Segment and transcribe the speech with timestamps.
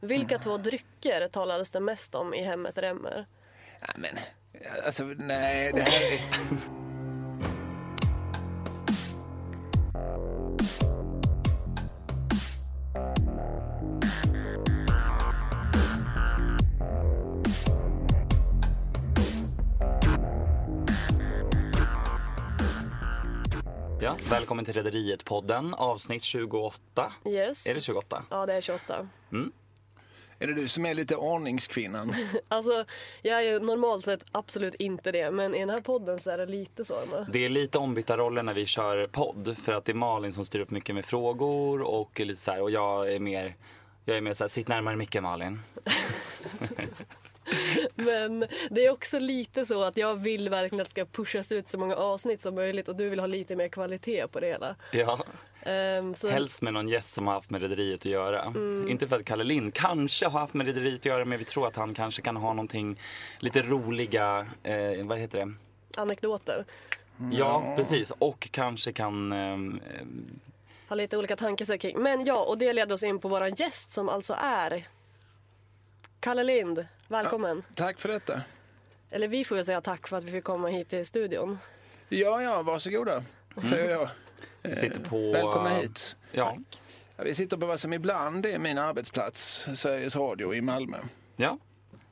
[0.00, 3.26] Vilka två drycker talades det mest om i hemmet Remmer?
[3.80, 4.18] Ja, men,
[4.84, 6.20] alltså, nej, det här är...
[24.02, 27.12] Ja, välkommen till Rederiet-podden, avsnitt 28.
[27.24, 27.66] Yes.
[27.66, 28.22] Är det 28?
[28.30, 29.08] Ja, det är 28.
[30.42, 32.14] Är det du som är lite ordningskvinnan?
[32.48, 32.84] Alltså,
[33.22, 36.38] jag är ju normalt sett absolut inte det, men i den här podden så är
[36.38, 37.00] det lite så.
[37.00, 37.26] Emma.
[37.32, 40.44] Det är lite ombytta roller när vi kör podd för att det är Malin som
[40.44, 43.56] styr upp mycket med frågor och lite så här, och jag är mer
[44.04, 45.60] jag är mer så här, sitt närmare micken Malin.
[47.94, 51.68] Men det är också lite så att jag vill verkligen att det ska pushas ut
[51.68, 54.76] så många avsnitt som möjligt och du vill ha lite mer kvalitet på det hela.
[54.92, 55.24] Ja,
[55.62, 58.54] Ehm, så, helst med någon gäst som har haft med Rederiet att göra.
[58.88, 61.66] Inte för att Kalle Lind kanske har haft med Rederiet att göra men vi tror
[61.66, 63.00] att han kanske kan ha någonting
[63.38, 65.52] lite roliga, eh, vad heter det?
[66.00, 66.64] Anekdoter.
[67.32, 68.12] Ja, precis.
[68.18, 69.80] Och kanske kan ehm,
[70.88, 71.98] Har lite olika tankesätt kring.
[72.02, 74.86] Men ja, och det leder oss in på våran gäst som alltså är
[76.20, 76.86] Kalle Lind.
[77.08, 77.62] Välkommen.
[77.74, 78.40] Tack för detta.
[79.10, 81.58] Eller vi får ju säga tack för att vi fick komma hit till studion.
[82.08, 83.24] Ja, ja, varsågoda,
[83.68, 84.08] säger jag.
[84.62, 85.32] Vi sitter på...
[85.32, 86.16] Välkomna hit.
[86.32, 86.56] Ja.
[87.16, 90.98] Ja, vi sitter på vad som ibland är min arbetsplats, Sveriges Radio i Malmö.
[91.36, 91.58] ja.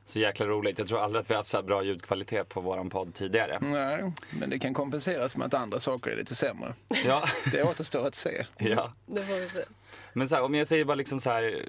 [0.05, 0.79] Så jäkla roligt.
[0.79, 3.59] Jag tror aldrig att vi har haft så här bra ljudkvalitet på våran podd tidigare.
[3.61, 6.73] Nej, men det kan kompenseras med att andra saker är lite sämre.
[7.05, 7.23] Ja.
[7.51, 8.45] Det återstår att se.
[8.57, 8.93] ja.
[9.05, 9.63] Det får vi se.
[10.13, 11.65] Men så här, om jag säger bara liksom så här.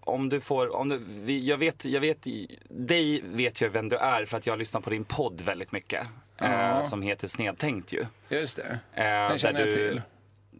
[0.00, 2.26] Om du får, om du, jag vet, jag vet,
[2.68, 6.06] dig vet jag vem du är för att jag lyssnar på din podd väldigt mycket.
[6.38, 6.84] Eh, Ja.
[6.84, 8.06] som heter Snedtänkt ju.
[8.28, 8.78] Just det.
[8.94, 10.02] Eh, Den känner jag du till.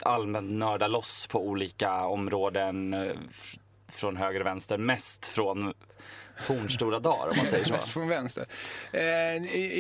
[0.02, 3.12] allmänt nördar loss på olika områden eh,
[3.92, 4.78] från höger och vänster.
[4.78, 5.74] Mest från
[6.38, 7.72] fornstora dagar om man säger så.
[7.74, 8.47] Mest från vänster.
[8.92, 9.02] Eh,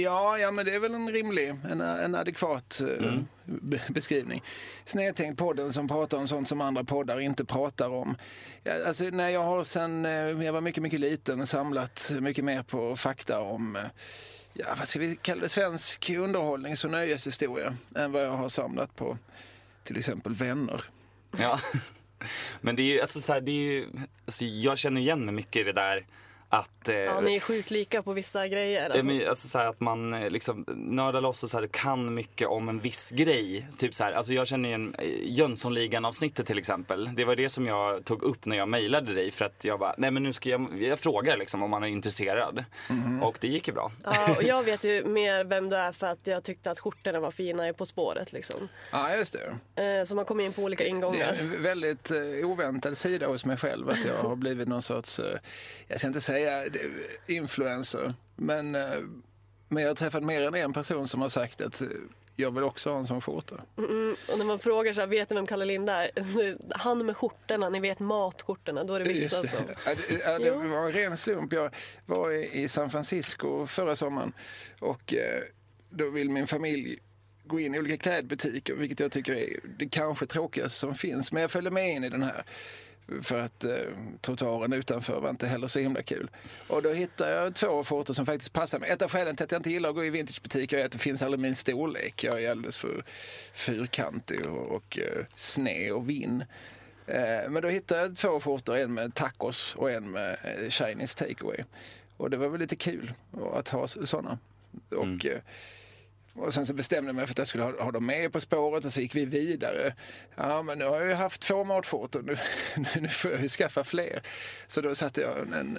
[0.02, 3.26] ja, ja, men det är väl en rimlig, en, en adekvat eh, Mm.
[3.44, 4.42] be- beskrivning.
[4.84, 8.16] Snedtänkt podden som pratar om sånt som andra poddar inte pratar om.
[8.62, 12.62] Ja, alltså, när jag har sen eh, jag var mycket, mycket liten samlat mycket mer
[12.62, 13.78] på fakta om
[14.58, 15.48] Ja, vad ska vi kalla det?
[15.48, 19.18] Svensk underhållnings och nöjeshistoria än vad jag har samlat på
[19.84, 20.84] till exempel vänner.
[21.38, 21.60] Ja.
[22.60, 23.88] Men det är ju, alltså så här, det är ju,
[24.24, 26.06] alltså jag känner igen mig mycket i det där
[26.58, 26.88] att...
[26.88, 28.80] Eh, Ja, ni är sjukt lika på vissa grejer.
[28.88, 29.06] Ja, Alltså.
[29.06, 32.48] men, Alltså så här att man eh, liksom nördar loss och så här, kan mycket
[32.48, 33.66] om en viss grej.
[33.78, 37.10] Typ så här, alltså jag känner igen eh, Jönssonligan avsnittet till exempel.
[37.14, 39.94] Det var det som jag tog upp när jag mejlade dig för att jag bara,
[39.98, 42.64] nej men nu ska jag, jag frågar liksom om man är intresserad.
[43.22, 43.92] Och det gick ju bra.
[44.04, 47.20] Ja, och jag vet ju mer vem du är för att jag tyckte att skjortorna
[47.20, 48.32] var fina i På spåret.
[48.32, 48.68] Liksom.
[48.92, 49.36] Ja, just
[49.74, 49.98] det.
[49.98, 51.32] Eh, så man kom in på olika Det är ingångar.
[51.40, 52.18] en väldigt eh,
[52.50, 55.38] oväntad sida hos mig själv att jag har blivit någon sorts, eh,
[55.88, 56.80] jag ska inte säga det,
[57.26, 59.00] influencer, men, eh,
[59.68, 61.88] men jag har träffat mer än en person som har sagt att eh,
[62.36, 63.60] jag vill också ha en sån skjorta.
[63.78, 66.10] Mm, och när man frågar så här, vet ni vem Kalle Lind är?
[66.78, 68.84] Han med skjortorna, ni vet matskjortorna.
[68.84, 69.66] Då är det vissa Just som...
[69.66, 69.76] det.
[69.86, 71.52] Ja, det, ja, det var en ren slump.
[71.52, 71.74] Jag
[72.06, 74.32] var i i San Francisco förra sommaren
[74.80, 75.42] och eh,
[75.90, 76.98] då vill min familj
[77.44, 81.32] gå in i olika klädbutiker, vilket jag tycker är det kanske tråkigaste som finns.
[81.32, 82.44] Men jag följde med in i den här
[83.22, 83.70] för att eh,
[84.20, 86.30] trottoaren utanför var inte heller så himla kul.
[86.68, 88.90] Och då hittade jag två skjortor som faktiskt passar mig.
[88.90, 90.98] Ett av skälen till att jag inte gillar att gå i vintagebutiker är att det
[90.98, 92.24] finns aldrig min storlek.
[92.24, 93.04] Jag är alldeles för
[93.52, 96.44] fyrkantig och, och eh, sned och vinn.
[97.06, 101.18] Eh, Men då hittade jag två skjortor, en med tacos och en med eh, Chinese
[101.18, 101.64] takeaway.
[102.16, 103.12] Och det var väl lite kul
[103.54, 104.38] att ha sådana.
[104.90, 105.40] Och, eh,
[106.38, 108.40] och sen så bestämde jag mig för att jag skulle ha, ha dem med På
[108.40, 109.94] spåret och så gick vi vidare.
[110.34, 112.36] Ja, men nu har jag ju haft två matskjortor, nu,
[113.00, 114.22] nu får jag ju skaffa fler.
[114.66, 115.78] Så då satte jag en,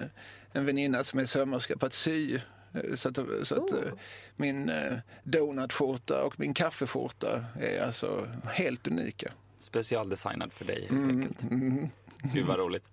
[0.53, 2.35] en väninna som är sömmerska på att sy.
[2.73, 3.77] eh, Så att, så att Oh.
[3.87, 3.93] eh,
[4.35, 9.31] min eh, donutskjorta och min kaffeskjorta är alltså helt unika.
[9.59, 11.43] Specialdesignad för dig helt Mm, enkelt.
[11.51, 11.89] mm.
[12.33, 12.83] Gud vad roligt.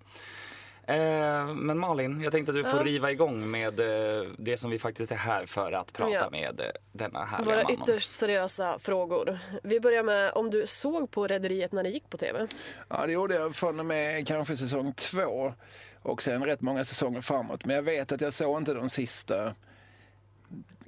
[0.86, 2.84] Eh, men Malin, jag tänkte att du får Ja.
[2.84, 6.28] riva igång med eh, det som vi faktiskt är här för att prata Ja.
[6.30, 7.82] med eh, denna härliga Våra man om.
[7.82, 9.38] ytterst seriösa frågor.
[9.62, 12.46] Vi börjar med om du såg på Rederiet när det gick på TV.
[12.88, 15.54] Ja, det gjorde jag från och med kanske säsong två
[16.02, 17.64] och sen rätt många säsonger framåt.
[17.64, 19.54] Men jag vet att jag såg inte de sista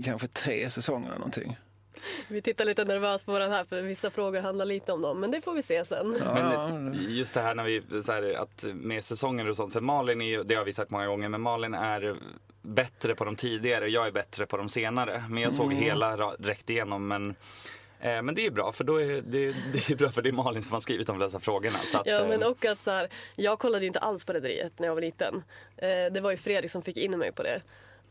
[0.04, 1.56] kanske tre säsongerna någonting.
[2.28, 5.20] Vi tittar lite nervöst på den här för vissa frågor handlar lite om dem.
[5.20, 6.10] Men det får vi se sen.
[6.34, 9.80] Men eh, just det här när vi, så här, att med säsonger och sånt, för
[9.80, 12.16] Malin är ju, det har vi sagt många gånger, men Malin är
[12.62, 15.24] bättre på de tidigare och jag är bättre på de senare.
[15.30, 17.34] Men jag såg hela ra- räckt igenom men
[18.00, 20.32] Eh, men det är bra för då är det, det är bra för det är
[20.32, 21.78] Malin som har skrivit de flesta frågorna.
[21.78, 24.32] Så att, Ja, eh, men och att så här, jag kollade ju inte alls på
[24.32, 25.42] Rederiet när jag var liten.
[25.76, 27.62] Eh, det var ju Fredrik som fick in mig på det.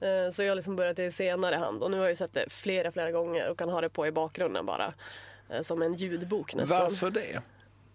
[0.06, 2.46] Eh, så jag liksom började i senare hand och nu har jag ju sett det
[2.50, 4.94] flera, flera gånger och kan ha det på i bakgrunden bara.
[5.50, 6.80] Eh, som en ljudbok nästan.
[6.80, 7.42] Varför det?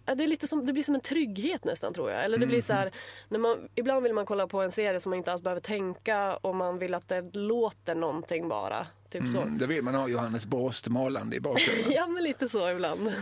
[0.06, 2.24] Ja, det, är lite som, det blir som en trygghet nästan tror jag.
[2.24, 2.90] Eller det blir så här,
[3.28, 6.36] när man, ibland vill man kolla på en serie som man inte alls behöver tänka
[6.36, 8.86] och man vill att det låter någonting bara.
[9.10, 9.40] Typ så.
[9.40, 11.92] Mm, det vill man ha Johannes Brost malande i bakgrunden.
[11.92, 13.12] Ja men lite så ibland.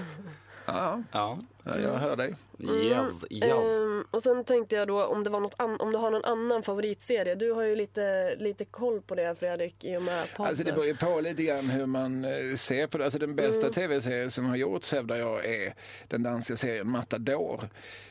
[0.66, 1.38] Ja, ja,
[1.82, 2.34] jag hör dig.
[2.60, 3.44] yes, yes.
[3.44, 6.24] Ehm, och sen tänkte jag då om det var något an- om du har någon
[6.24, 7.34] annan favoritserie.
[7.34, 10.48] Du har ju lite, lite koll på det Fredrik i och med podden.
[10.48, 13.04] Alltså det beror ju på lite grann hur man eh, ser på det.
[13.04, 13.72] Alltså den bästa Mm.
[13.72, 15.74] tv-serien som har gjorts hävdar jag är
[16.08, 17.68] den danska serien Matador.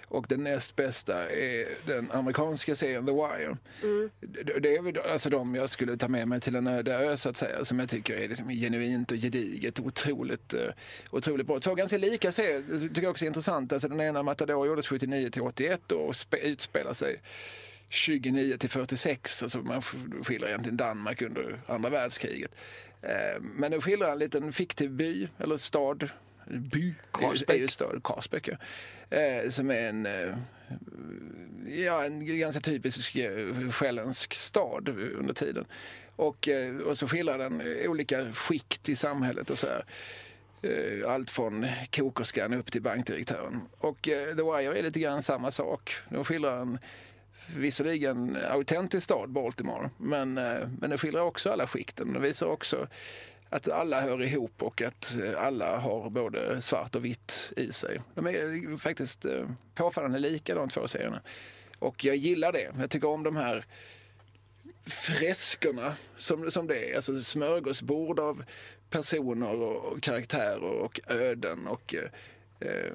[0.09, 3.57] Och den näst bästa är den amerikanska serien The Wire.
[3.83, 4.09] Mm.
[4.61, 7.29] Det, är väl alltså de jag skulle ta med mig till en öde ö så
[7.29, 7.65] att säga.
[7.65, 9.79] Som jag tycker är liksom genuint och gediget.
[9.79, 10.59] Otroligt, eh,
[11.11, 11.59] otroligt bra.
[11.59, 12.79] Två ganska lika serier.
[12.87, 13.46] Tycker jag också är intressant.
[13.47, 17.21] Alltså den ena Matador gjordes 79 till 81 och spe, utspelar sig
[17.89, 19.81] 29 till 46, alltså man
[20.23, 22.51] skildrar egentligen Danmark under andra världskriget.
[23.01, 26.09] Eh, Men det skildrar en liten fiktiv by, eller stad,
[26.45, 27.55] by, Karlsbäck.
[27.55, 28.49] är ju stad, Karlsbäck.
[29.09, 30.35] Eh, som är en, eh,
[31.67, 35.65] ja, en ganska typisk eh, själländsk stad under tiden.
[36.15, 39.85] Och, eh, och så skildrar den olika skikt i samhället och så här.
[40.67, 43.61] Eh, allt från kokerskan upp till bankdirektören.
[43.77, 45.95] Och eh, The Wire är lite grann samma sak.
[46.09, 46.79] De skildrar en
[47.55, 52.13] visserligen autentisk stad, Baltimore, men, eh, men den skildrar också alla skikten.
[52.13, 52.87] Den visar också
[53.49, 58.01] att alla hör ihop och att alla har både svart och vitt i sig.
[58.15, 59.25] De är faktiskt
[59.75, 61.21] påfallande lika de två serierna.
[61.79, 62.73] Och jag gillar det.
[62.79, 63.65] Jag tycker om de här
[64.85, 66.95] freskerna som, som det är.
[66.95, 68.43] Alltså smörgåsbord av
[68.89, 71.67] personer och karaktärer och öden.
[72.59, 72.91] Eh,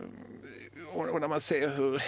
[0.92, 2.02] och, och, när man ser hur,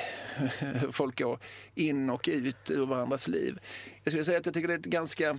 [0.80, 1.38] hur folk går
[1.74, 3.60] in och ut ur varandras liv.
[4.02, 5.38] Jag skulle säga att jag tycker det är ett ganska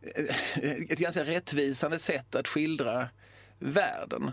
[0.00, 3.08] eh, ett ganska rättvisande sätt att skildra
[3.58, 4.30] världen.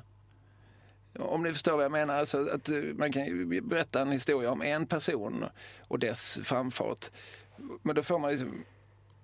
[1.19, 2.15] Om ni förstår vad jag menar.
[2.15, 5.45] Alltså att eh, man kan ju berätta en historia om en person
[5.79, 7.05] och dess framfart.
[7.81, 8.65] Men då får man liksom,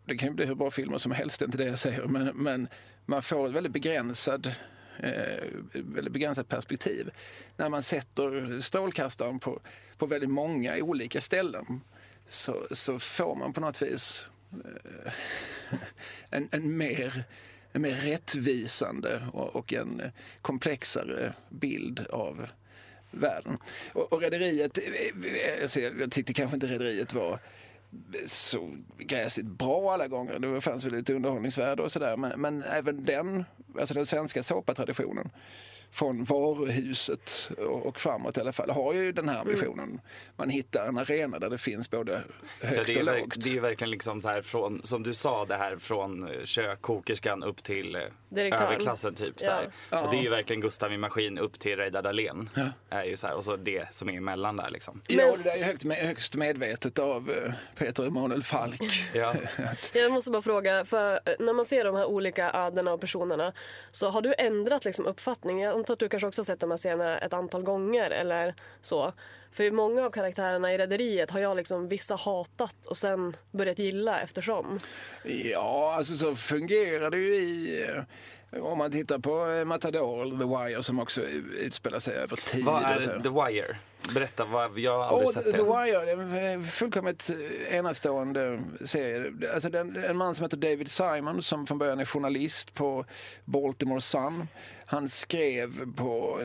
[0.05, 2.05] det kan ju bli hur bra filmer som helst, det är inte det jag säger,
[2.05, 2.67] men, men
[3.05, 4.51] man får ett väldigt begränsad
[4.99, 5.43] eh,
[5.73, 7.09] väldigt begränsat perspektiv
[7.57, 9.59] när man sätter strålkastaren på,
[9.97, 11.81] på väldigt många olika ställen
[12.27, 15.13] så, så får man på något vis eh,
[16.29, 17.23] en, en, mer,
[17.73, 20.01] en mer rättvisande och, och en
[20.41, 22.47] komplexare bild av
[23.11, 23.57] världen.
[23.93, 27.39] Och, och Rederiet, eh, eh, alltså jag, jag tyckte kanske inte Rederiet var
[28.25, 30.39] så gräsligt bra alla gånger.
[30.39, 32.17] Det fanns väl lite underhållningsvärde och sådär.
[32.17, 33.45] Men, men även den,
[33.79, 35.29] alltså den svenska såpatraditionen
[35.91, 40.01] från varuhuset och, och framåt i alla fall har ju den här ambitionen.
[40.35, 42.23] Man hittar en arena där det finns både
[42.61, 43.35] högt Ja, det, är, och lågt.
[43.43, 46.81] det är verkligen liksom så här från, som du sa, det här från eh, kök,
[46.81, 48.65] kokerskan upp till eh, Direktören.
[48.67, 49.39] överklassen typ.
[49.39, 49.69] Så här.
[49.89, 50.01] Ja.
[50.05, 52.49] Och det är ju verkligen Gustav i maskin upp till Reidar Dahlén.
[52.89, 55.01] Är ju så här, och så det som är emellan där liksom.
[55.07, 58.81] Ja, det där är ju högt, högst medvetet av eh, Peter Emanuel Falk.
[59.13, 59.35] Ja.
[59.93, 63.53] Jag måste bara fråga, för när man ser de här olika ödena och personerna
[63.91, 65.61] så har du ändrat liksom uppfattning?
[65.81, 68.53] Jag antar att du kanske också har sett de här serierna ett antal gånger eller
[68.81, 69.13] så.
[69.51, 74.19] För många av karaktärerna i Rederiet har jag liksom vissa hatat och sen börjat gilla
[74.19, 74.79] eftersom.
[75.23, 77.83] Ja, alltså så fungerar det ju i...
[78.51, 81.21] eh, Om man tittar på eh, Matador, The Wire, som också
[81.59, 82.65] utspelar sig över tid.
[82.65, 82.99] Vad är.
[83.23, 83.77] The Wire?
[84.13, 85.63] Berätta, vad, jag har aldrig Och sett The det.
[85.63, 87.29] Wire, det är en fullkomligt
[87.69, 89.31] eh, enastående serie.
[89.53, 93.05] Alltså den, en man som heter David Simon som från början är journalist på
[93.45, 94.47] Baltimore Sun.
[94.91, 96.39] Han skrev på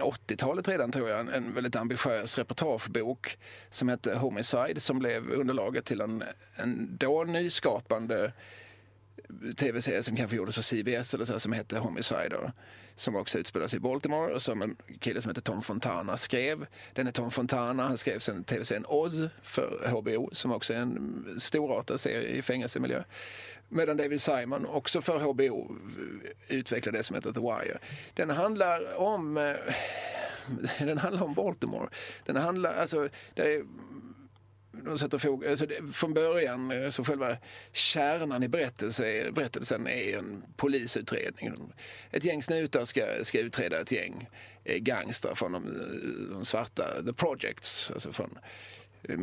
[0.00, 3.38] 80-talet redan tror jag en, väldigt ambitiös reportagebok
[3.70, 6.24] som hette Homicide som blev underlaget till en,
[6.56, 8.32] en då nyskapande
[9.56, 12.52] tv-serie som kanske gjordes för CBS eller så, som hette Homicide.
[12.94, 16.66] Som också utspelar sig i Baltimore och som en kille som heter Tom Fontana skrev.
[16.92, 21.36] Den är Tom Fontana, han skrev sen tv-serien Oz för HBO som också är en
[21.38, 23.04] storartad serie i fängelsemiljö.
[23.68, 25.76] Medan David Simon också för HBO
[26.48, 27.78] utvecklade det som heter The Wire.
[28.14, 29.54] Den handlar om eh,
[30.78, 31.88] den handlar om Baltimore.
[32.26, 33.64] Den handlar, alltså, det är,
[34.72, 37.36] de sätter fog, alltså det, från början, eh, så själva
[37.72, 41.72] kärnan i berättelse, berättelsen är en polisutredning.
[42.10, 44.28] Ett gäng snutar ska, ska utreda ett gäng
[44.64, 45.64] gangster gangstrar från de,
[46.30, 48.38] de svarta, the projects, alltså från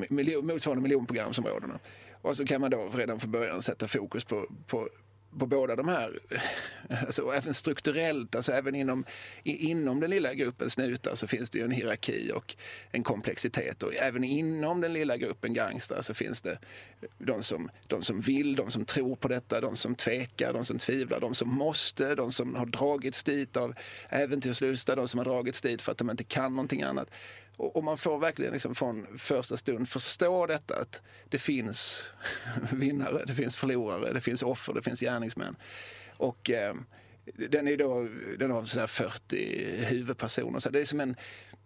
[0.10, 1.80] miljö, motsvarande miljonprogramsområdena.
[2.26, 4.90] Och så kan man då redan från början sätta fokus på, på
[5.40, 6.20] på båda de här,
[7.06, 9.06] alltså även strukturellt, alltså även inom,
[9.44, 12.56] inom den lilla gruppen snutar så finns det ju en hierarki och
[12.92, 16.60] en komplexitet och även inom den lilla gruppen gangstrar så finns det
[17.18, 20.78] de som, de som vill, de som tror på detta, de som tvekar, de som
[20.78, 23.74] tvivlar, de som måste, de som har dragits dit av
[24.10, 27.10] äventyrslusta, de som har dragits dit för att de inte kan någonting annat.
[27.58, 32.08] Och, och man får verkligen liksom från första stund förstå detta att det finns
[32.72, 35.56] vinnare, det finns förlorare, det finns offer, det finns gärningsmän.
[36.18, 36.76] Och eh,
[37.50, 38.08] den är då,
[38.40, 40.60] den har sådär 40 huvudpersoner.
[40.60, 41.16] Så det är som en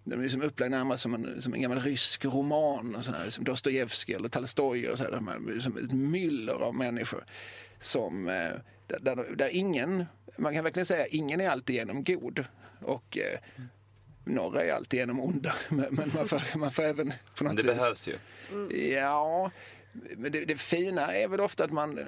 [0.03, 3.43] den är liksom upplagd närmast som en, som en gammal rysk roman, och sådär, som
[3.43, 4.89] Dostojevskij eller Tolstoj.
[4.89, 7.25] Och sådär, som liksom ett myller av människor.
[7.79, 8.51] Som, eh,
[8.87, 10.05] där, där, där, ingen,
[10.37, 12.45] man kan verkligen säga ingen är alltigenom god.
[12.81, 13.39] Och eh,
[14.29, 15.55] några är alltigenom onda.
[15.69, 17.81] Men, man, får, man får även på något men det vis...
[17.81, 18.17] behövs ju.
[18.93, 19.51] Ja,
[19.91, 21.99] men det, det, fina är väl ofta att man,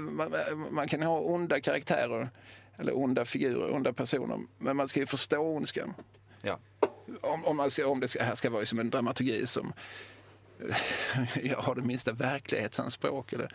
[0.00, 0.34] man,
[0.70, 2.30] man kan ha onda karaktärer
[2.76, 4.40] eller onda figurer, onda personer.
[4.58, 5.94] Men man ska ju förstå ondskan.
[6.42, 6.58] Ja.
[7.20, 9.72] Om, om, man ska, om det ska, här ska vara som en dramaturgi som
[11.42, 13.32] jag har det minsta verklighetsanspråk.
[13.32, 13.54] Eller,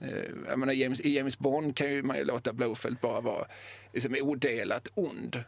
[0.00, 3.46] eh, jag menar, James, I James Bond kan ju man ju låta Blofeld bara vara
[3.92, 5.44] liksom odelat ond.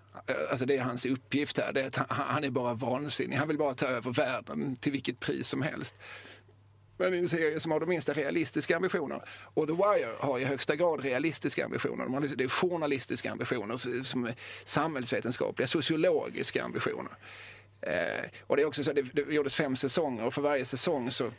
[0.50, 1.72] Alltså det är hans uppgift här.
[1.72, 3.36] Det är att han, han är bara vansinnig.
[3.36, 5.96] Han vill bara ta över världen till vilket pris som helst.
[6.96, 9.22] Men i en serie som har de minsta realistiska ambitioner.
[9.54, 12.04] Och The Wire har i högsta grad realistiska ambitioner.
[12.04, 14.34] De har, liksom, det är journalistiska ambitioner, som är
[14.64, 17.12] samhällsvetenskapliga, sociologiska ambitioner.
[17.80, 21.10] Eh, och det är också så det, det gjordes fem säsonger och för varje säsong
[21.10, 21.30] så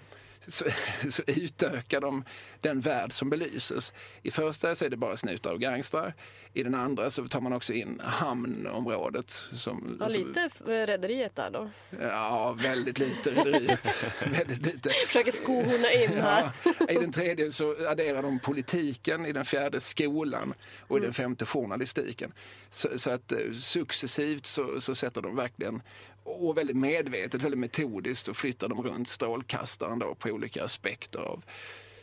[0.48, 0.66] så,
[1.10, 2.24] så utökar de
[2.66, 3.94] den värld som belyses.
[4.24, 6.14] I första så är det bara snutar och gangstrar.
[6.54, 9.30] I den andra så tar man också in hamnområdet.
[9.54, 11.70] Som, ja, lite rederiet där då?
[12.00, 14.06] Ja, väldigt lite rederiet.
[14.32, 14.90] väldigt lite.
[15.08, 16.50] Försöker skohorna in här.
[16.80, 20.54] Ja, I den tredje så adderar de politiken, i den fjärde skolan
[20.88, 22.34] och i den femte journalistiken.
[22.70, 25.82] Så, så att eh, successivt så, så sätter de verkligen
[26.24, 31.44] och väldigt medvetet, väldigt metodiskt och flyttar de runt strålkastaren då på olika aspekter av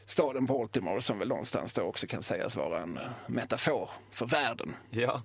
[0.04, 4.74] staden Baltimore som väl någonstans då också kan sägas vara en eh, metafor för världen.
[4.90, 5.22] Ja,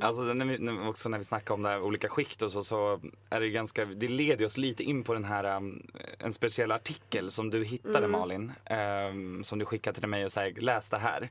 [0.00, 3.00] alltså när vi, också när vi snackar om det här olika skikt och så, så
[3.30, 5.86] är det ganska, det leder oss lite in på den här, um,
[6.18, 8.10] en speciell artikel som du hittade mm.
[8.10, 8.52] Malin,
[9.10, 11.30] um, som du skickade till mig och sa läs det här.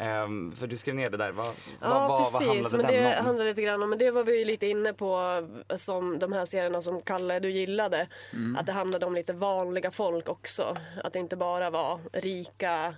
[0.00, 1.32] Um, för du skrev ner det där.
[1.32, 1.46] Vad,
[1.80, 2.40] ja, vad, precis.
[2.40, 3.24] vad handlade men det om?
[3.24, 5.42] handlade lite grann om, men det var vi ju lite inne på
[5.74, 8.06] som de här serierna som Kalle du gillade.
[8.32, 8.56] Mm.
[8.56, 10.76] Att det handlade om lite vanliga folk också.
[11.04, 12.94] Att det inte bara var rika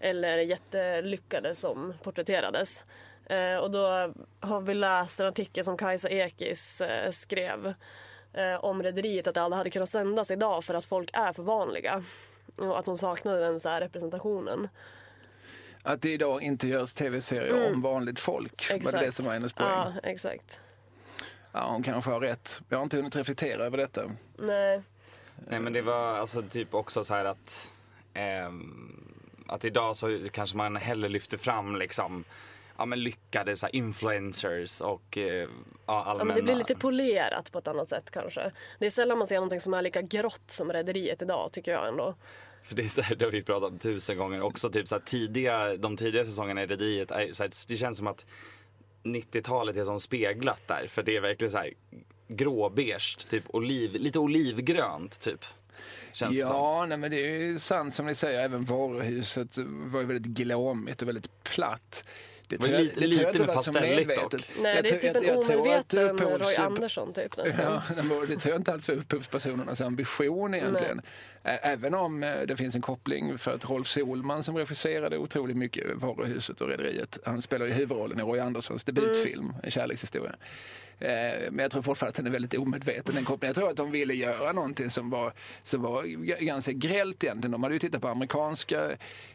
[0.00, 2.84] eller jättelyckade som porträtterades.
[3.30, 8.82] Uh, och då har vi läst en artikel som Kajsa Ekis uh, skrev uh, om
[8.82, 12.04] Rederiet, att det aldrig hade kunnat sändas idag för att folk är för vanliga.
[12.56, 14.68] Och att hon saknade den så representationen.
[15.82, 17.72] Att det idag inte görs tv-serier mm.
[17.72, 18.70] om vanligt folk.
[18.70, 18.84] Exakt.
[18.84, 19.68] Var det det som var hennes poäng?
[19.68, 20.60] Ja, exakt.
[21.52, 22.60] Ja, hon kanske har rätt.
[22.68, 24.10] Jag har inte hunnit reflektera över detta.
[24.38, 24.82] Nej.
[25.48, 27.72] Nej, men det var alltså typ också så här att
[28.14, 28.50] eh,
[29.46, 32.24] att idag så kanske man hellre lyfter fram liksom
[32.78, 35.48] ja, men lyckade så influencers och eh,
[35.86, 36.18] ja, allmänna...
[36.18, 38.52] Ja, men det blir lite polerat på ett annat sätt kanske.
[38.78, 41.88] Det är sällan man ser någonting som är lika grått som Rederiet idag tycker jag
[41.88, 42.14] ändå.
[42.62, 44.70] För det, är så här, det har vi pratat om tusen gånger också.
[44.70, 47.12] Typ så här, tidiga, de tidiga säsongerna i Rederiet,
[47.68, 48.26] det känns som att
[49.02, 50.86] 90-talet är som speglat där.
[50.86, 51.72] För det är verkligen så här
[52.28, 55.44] gråbeige, typ oliv, lite olivgrönt typ.
[56.12, 58.40] Känns ja, nej, men det är ju sant som ni säger.
[58.40, 62.04] Även varuhuset var ju väldigt glåmigt och väldigt platt.
[62.48, 64.34] Det, tror jag, lite, det lite inte pastelligt dock.
[64.60, 67.64] Nej, jag det är typ en omedveten Roy Andersson typ nästan.
[67.64, 67.82] Ja,
[68.28, 70.96] det tror jag inte alls var upphovspersonernas ambition egentligen.
[70.96, 71.04] Nej.
[71.48, 75.96] Även om eh, det finns en koppling för att Rolf Solman som regisserade otroligt mycket
[75.96, 79.56] Varuhuset och Rederiet, han spelar ju huvudrollen i Roy Anderssons debutfilm, mm.
[79.62, 80.36] En kärlekshistoria.
[81.00, 83.50] Eh, men jag tror fortfarande att den är väldigt omedveten den kopplingen.
[83.50, 86.04] Jag tror att de ville göra någonting som var, som var
[86.44, 87.52] ganska grällt egentligen.
[87.52, 88.90] De hade ju tittat på amerikanska,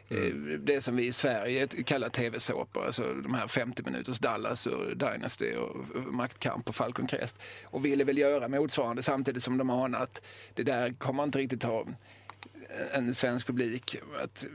[0.09, 0.65] mm.
[0.65, 2.85] det som vi i Sverige kallar tv-såpor.
[2.85, 5.75] Alltså de här 50 minuters Dallas och Dynasty och
[6.13, 7.37] Maktkamp och Falcon Crest.
[7.63, 10.21] Och ville väl göra motsvarande samtidigt som de anade att
[10.53, 11.85] det där kommer inte riktigt ha
[12.93, 14.45] en svensk publik, att,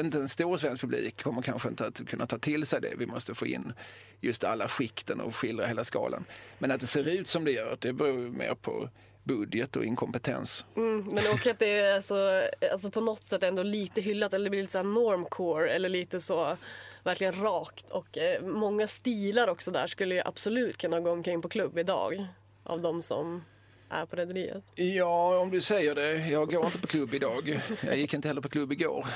[0.00, 2.94] inte en stor svensk publik kommer kanske inte att kunna ta till sig det.
[2.98, 3.72] Vi måste få in
[4.20, 6.24] just alla skikten och skildra hela skalan.
[6.58, 8.90] Men att det ser ut som det gör, det beror mer på
[9.24, 10.64] budget och inkompetens.
[10.76, 14.44] Mm, men och att det är alltså, alltså på något sätt ändå lite hyllat, eller
[14.44, 16.56] det blir lite så normcore eller lite så
[17.04, 17.90] verkligen rakt.
[17.90, 22.26] Och eh, många stilar också där skulle ju absolut kunna gå omkring på klubb idag.
[22.64, 23.42] Av de som
[23.90, 24.64] är på Rederiet?
[24.74, 26.12] Ja, om du säger det.
[26.28, 27.60] Jag går inte på klubb idag.
[27.82, 29.06] Jag gick inte heller på klubb igår.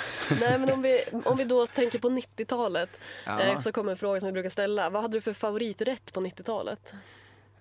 [0.41, 2.91] Nej, men om vi, om vi då tänker på 90-talet
[3.27, 3.41] Ja.
[3.41, 4.91] eh, så kommer en fråga som vi brukar ställa.
[4.91, 6.95] Vad hade du för favoriträtt på 90-talet?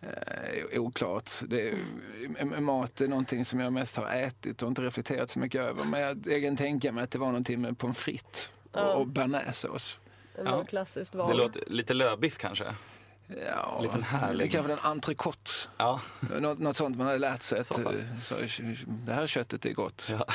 [0.01, 1.31] Eh, oklart.
[1.47, 5.61] Det, är- mat är någonting som jag mest har ätit och inte reflekterat så mycket
[5.61, 5.83] över.
[5.85, 8.93] Men jag, jag kan tänka mig att det var någonting med pommes frites Ja.
[8.93, 9.97] och, och bearnaisesås.
[10.45, 10.63] Ja.
[10.63, 11.37] klassiskt Det val.
[11.37, 12.65] låter lite lövbiff kanske.
[13.47, 14.51] Ja, Liten härlig.
[14.51, 15.51] Kanske en entrecote.
[15.77, 16.01] Ja.
[16.39, 17.59] Något, något sånt man hade lärt sig.
[17.59, 17.87] Att, Så eh,
[18.23, 18.35] så,
[18.87, 20.07] det här köttet är gott.
[20.09, 20.25] ja.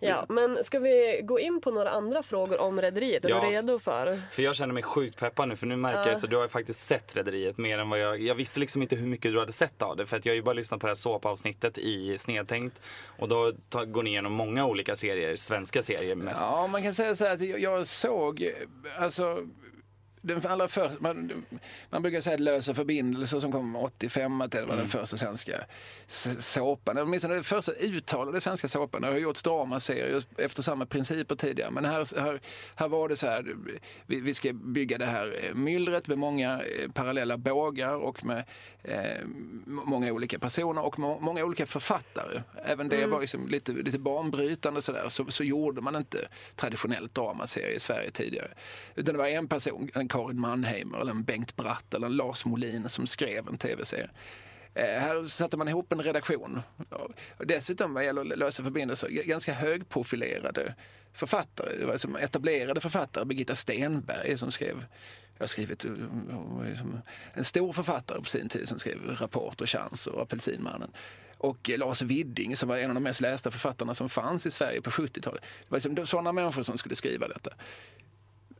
[0.00, 3.24] Ja, men ska vi gå in på några andra frågor om Rederiet?
[3.24, 3.40] Är Ja.
[3.44, 4.20] du redo för?
[4.30, 6.48] För jag känner mig sjukt peppad nu för nu märker jag så du har ju
[6.48, 9.52] faktiskt sett Rederiet mer än vad jag, jag visste liksom inte hur mycket du hade
[9.52, 12.18] sett av det för att jag har ju bara lyssnat på det här såpavsnittet i
[12.18, 12.80] Snedtänkt
[13.18, 13.52] och då
[13.86, 16.40] går ni igenom många olika serier, svenska serier mest.
[16.42, 18.52] Ja, man kan säga så här att jag, jag såg, eh,
[19.02, 19.46] alltså
[20.26, 21.44] den allra första, man,
[21.90, 25.60] man brukar säga att Lösa förbindelser som kom 85, att det var den första svenska
[26.38, 26.98] såpan.
[26.98, 29.02] Åtminstone den första uttalade svenska såpan.
[29.02, 31.70] Det har gjorts dramaserier efter samma principer tidigare.
[31.70, 32.40] Men här, här,
[32.74, 33.56] här var det så här,
[34.06, 38.44] vi, vi ska bygga det här eh, myllret med många eh, parallella bågar och med
[38.82, 39.26] eh,
[39.66, 42.42] många olika personer och må, många olika författare.
[42.64, 45.08] Även det var liksom lite, lite banbrytande sådär.
[45.08, 48.50] Så, så gjorde man inte traditionellt dramaserie i Sverige tidigare.
[48.94, 52.44] Utan det var en person, en Karin Mannheimer eller en Bengt Bratt eller en Lars
[52.44, 54.10] Molin som skrev en tv-serie.
[54.74, 56.60] Eh, här satte man ihop en redaktion.
[57.36, 60.74] Och dessutom vad gäller lösa förbindelser, ganska högprofilerade
[61.12, 61.76] författare.
[61.78, 64.84] Det var som etablerade författare, Birgitta Stenberg som skrev
[65.38, 66.80] jag har skrivit eh, eh,
[67.32, 70.90] en stor författare på sin tid som skrev Rapport och Chans och Apelsinmannen.
[71.38, 74.82] Och Lars Widding som var en av de mest lästa författarna som fanns i Sverige
[74.82, 75.42] på 70-talet.
[75.42, 77.50] Det var liksom sådana människor som skulle skriva detta.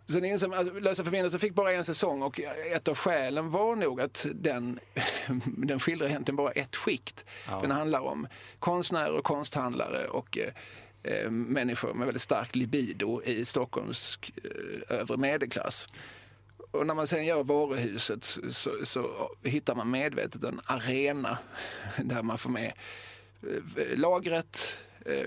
[0.09, 2.41] Sen insåg man att Lösa förbindelser fick bara en säsong och
[2.73, 4.81] ett av skälen var nog att den,
[5.45, 7.25] den skildrar egentligen bara ett skikt.
[7.49, 7.61] Ja.
[7.61, 8.27] Den handlar om
[8.59, 10.53] konstnärer och konsthandlare och eh,
[11.03, 15.89] eh, människor med väldigt stark libido i Stockholms eh, övre medelklass.
[16.71, 21.39] Och när man sen gör varuhuset så, så hittar man medvetet en arena
[21.97, 22.73] där man får med
[23.77, 24.79] eh, lagret.
[25.09, 25.27] Eh,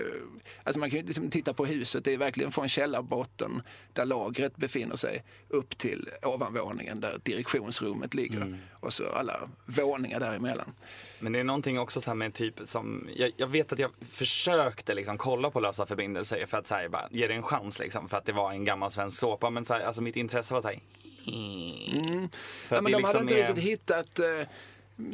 [0.64, 4.56] Alltså man kan ju liksom titta på huset, det är verkligen från källarbotten där lagret
[4.56, 8.58] befinner sig upp till ovanvåningen där direktionsrummet ligger.
[8.72, 10.72] Och så alla våningar däremellan.
[11.20, 14.94] Men det är någonting också så med typ som, jag, jag vet att jag försökte
[14.94, 18.08] liksom kolla på lösa förbindelser för att så här, bara, ge det en chans liksom
[18.08, 20.62] för att det var en gammal svensk såpa men så här, alltså mitt intresse var
[20.62, 20.80] så här,
[21.24, 22.28] För Mm.
[22.70, 24.26] Ja, men de hade liksom inte är- riktigt hittat, eh,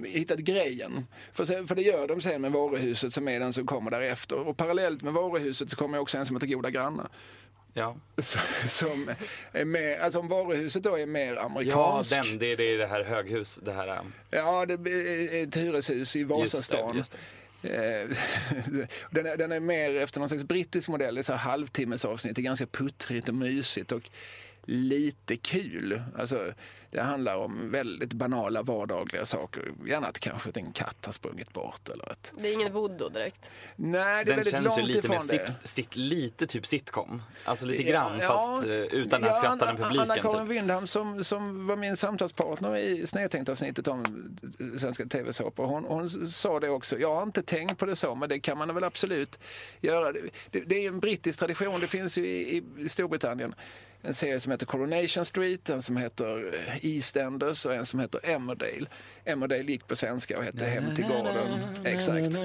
[0.07, 1.07] hittat grejen.
[1.33, 4.39] För, sen, för det gör de sen med varuhuset som är den som kommer därefter.
[4.39, 7.09] Och parallellt med varuhuset så kommer också en som heter Goda grannar.
[7.75, 7.97] Ja,
[8.69, 9.11] Som
[9.53, 12.11] är mer, alltså om varuhuset då är mer ja amerikansk.
[12.11, 16.17] den, det är det, är det här höghus, det här, Ja, det är ett hyreshus
[16.17, 16.97] i just Vasastan.
[16.97, 17.19] just det.
[17.69, 18.09] Eh,
[19.11, 21.15] den, är, den är mer efter någon slags brittisk modell.
[21.15, 22.37] Det är så här halvtimmes avsnitt.
[22.37, 24.11] Det är ganska puttrigt och mysigt och
[24.67, 26.03] lite kul.
[26.19, 26.53] Alltså,
[26.91, 29.73] det handlar om väldigt banala vardagliga saker.
[29.87, 32.33] Gärna att kanske att en katt har sprungit bort eller att...
[32.39, 33.51] Det är ingen voodoo direkt.
[33.77, 35.69] Nej, det är Den väldigt känns ju långt lite mer ifrån sit, det.
[35.69, 37.23] sit, lite typ sitcom.
[37.45, 40.11] Alltså lite grann Ja, fast eh, utan den här skrattande Anna- publiken.
[40.11, 40.57] Anna-Karin Typ.
[40.57, 44.05] Wyndham som, som var min samtalspartner i Snedtänkt-avsnittet om
[44.79, 45.67] svenska tv-såpor.
[45.67, 46.99] Hon, hon sa det också.
[46.99, 49.39] Jag har inte tänkt på det så, men det kan man väl absolut
[49.81, 50.13] göra.
[50.13, 51.81] Det, det, det är ju en brittisk tradition.
[51.81, 53.55] Det finns ju i, i Storbritannien
[54.03, 58.21] en serie som heter Coronation Street, en som heter eh, EastEnders och en som heter
[58.23, 58.87] Emmerdale.
[59.25, 61.85] Emmerdale gick på svenska och hette Hem till gården.
[61.85, 62.39] Exakt.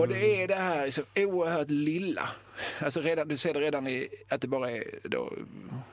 [0.00, 2.28] Och det är det här liksom oerhört lilla.
[2.78, 5.32] Alltså redan, du ser det redan i att det bara är då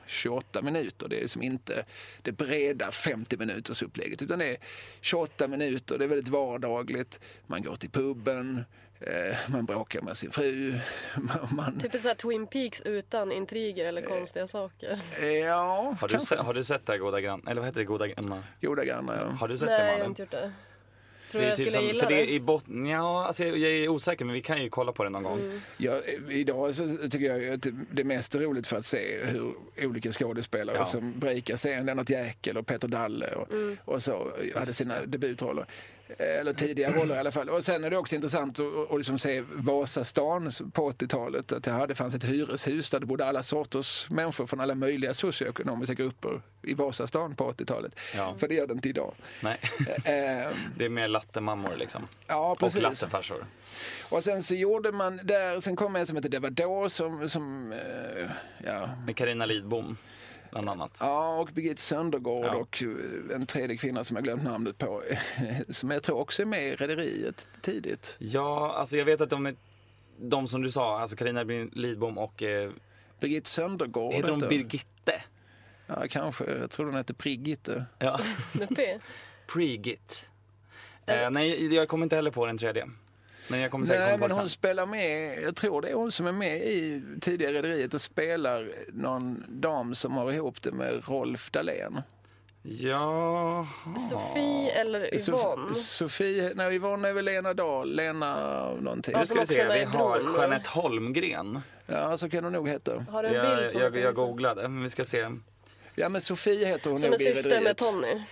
[0.06, 1.08] 28 minuter.
[1.08, 1.84] Det är liksom inte
[2.22, 4.56] det breda 50 minuters upplägget utan det är
[5.00, 5.98] 28 minuter.
[5.98, 7.20] Det är väldigt vardagligt.
[7.46, 8.64] Man går till puben,
[9.48, 10.78] man bråkar med sin fru.
[11.16, 15.00] Man, man, Typ så här Twin Peaks utan intriger eller konstiga saker.
[15.44, 18.06] ja, Har du, se, har du sett det Goda Grann, eller vad heter det, Goda
[18.06, 18.42] Grannar?
[18.60, 19.16] Goda grannar.
[19.16, 19.36] Ja.
[19.36, 20.10] Har du sett Nej, det jag har Malin?
[20.10, 20.52] inte gjort det.
[21.30, 22.32] Tror Det du är jag typ skulle som, gilla för det är det?
[22.32, 25.10] i botten, ja, alltså jag, jag är osäker men vi kan ju kolla på det
[25.10, 25.40] någon gång.
[25.40, 25.60] Mm.
[25.76, 30.12] Ja, idag så tycker jag att det är mest roligt för att se hur olika
[30.12, 30.84] skådespelare Ja.
[30.84, 33.76] som breakar serien, Lennart Jäkel och Peter Dalle och, Mm.
[33.84, 35.06] och så hade sina det.
[35.06, 35.66] debutroller.
[36.18, 37.48] Eh, Eller tidiga roller i alla fall.
[37.50, 41.52] Och sen är det också intressant att, att liksom se Vasastan på 80-talet.
[41.52, 44.74] Att det, här, det fanns ett hyreshus där det bodde alla sorters människor från alla
[44.74, 47.94] möjliga socioekonomiska grupper i Vasastan på 80-talet.
[48.16, 48.34] Ja.
[48.38, 49.14] För det gör det inte idag.
[49.40, 49.58] Nej,
[50.04, 52.08] Eh, det är mer lattemammor liksom.
[52.26, 52.82] ja, Och precis.
[52.82, 53.44] lattefarsor.
[54.08, 57.28] Och sen så gjorde man där, sen kom en som hette Det var då som,
[57.28, 58.30] som eh,
[58.66, 59.96] ja, Med Carina Lidbom.
[60.50, 60.98] Bland annat.
[61.00, 62.54] Ja, och Birgitta Söndergård Ja.
[62.56, 65.02] och eh, en tredje kvinna som jag glömt namnet på.
[65.68, 68.16] Som jag tror också är med i Rederiet tidigt.
[68.18, 69.54] Ja, alltså jag vet att de är
[70.18, 72.70] de som du sa, alltså Carina Lidbom och eh,
[73.20, 74.14] Birgitta Söndergård.
[74.14, 75.22] heter hon Birgitte?
[75.86, 76.44] Ja, kanske.
[76.58, 77.84] Jag tror hon hette Brigitte.
[77.98, 78.20] Ja,
[78.52, 78.98] Med P.
[79.46, 80.28] Pregit.
[81.06, 82.86] Eh, nej, jag kommer inte heller på den tredje.
[83.50, 84.50] Men jag kommer säkert Nej, komma på men hon sen.
[84.50, 88.72] spelar med, jag tror det är hon som är med i tidigare Rederiet och spelar
[88.92, 92.02] någon dam som har ihop det med Rolf Dahlén.
[92.62, 93.66] Ja.
[94.10, 95.70] Sofie eller Yvonne.
[95.70, 98.34] Sof- Sofie, nej Yvonne är väl Lena Dahl, Lena
[98.74, 99.14] någonting.
[99.18, 100.20] Nu ska vi se, vi har.
[100.38, 101.60] Jeanette Holmgren.
[101.86, 103.04] Ja, så kan hon nog heta.
[103.10, 104.12] Har du en Jag, bild som jag, jag visa?
[104.12, 105.28] googlade, men vi ska se.
[105.94, 108.22] Ja, men Sofie heter hon Som nog är i syster med Rederiet.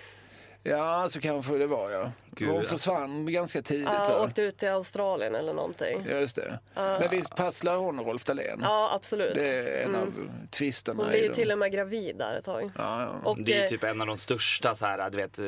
[0.69, 2.13] Ja, så kanske det var ja.
[2.31, 2.77] Gud, hon alltså.
[2.77, 3.89] försvann ganska tidigt.
[3.89, 6.07] Ja, åkte ut till Australien eller någonting.
[6.11, 6.59] Ja, just det.
[6.75, 8.61] Men visst passlar hon Rolf Dahlén?
[8.63, 9.35] Ja, absolut.
[9.35, 10.13] Det är en av
[10.51, 12.71] twisterna Hon i blir ju till och med gravid där ett tag.
[12.77, 13.31] Ja, ja.
[13.31, 15.47] Och, Det är ju eh, typ en av de största så här, du vet, eh,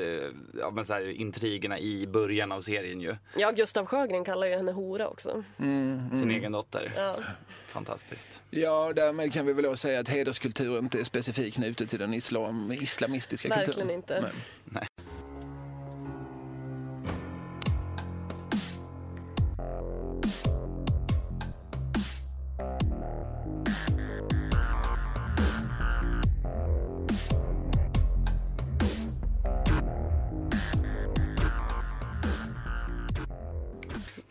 [0.60, 3.16] ja, men så här, intrigerna i början av serien ju.
[3.36, 5.44] ja, Gustav Sjögren kallar ju henne hora också.
[6.10, 6.92] Sin egen dotter.
[6.96, 7.14] Ja.
[7.68, 8.42] Fantastiskt.
[8.50, 12.14] ja, därmed kan vi väl också säga att hederskultur inte är specifikt knutet till den
[12.14, 13.90] islam, islamistiska Verkligen kulturen.
[13.90, 14.24] inte.
[14.64, 14.86] Nej.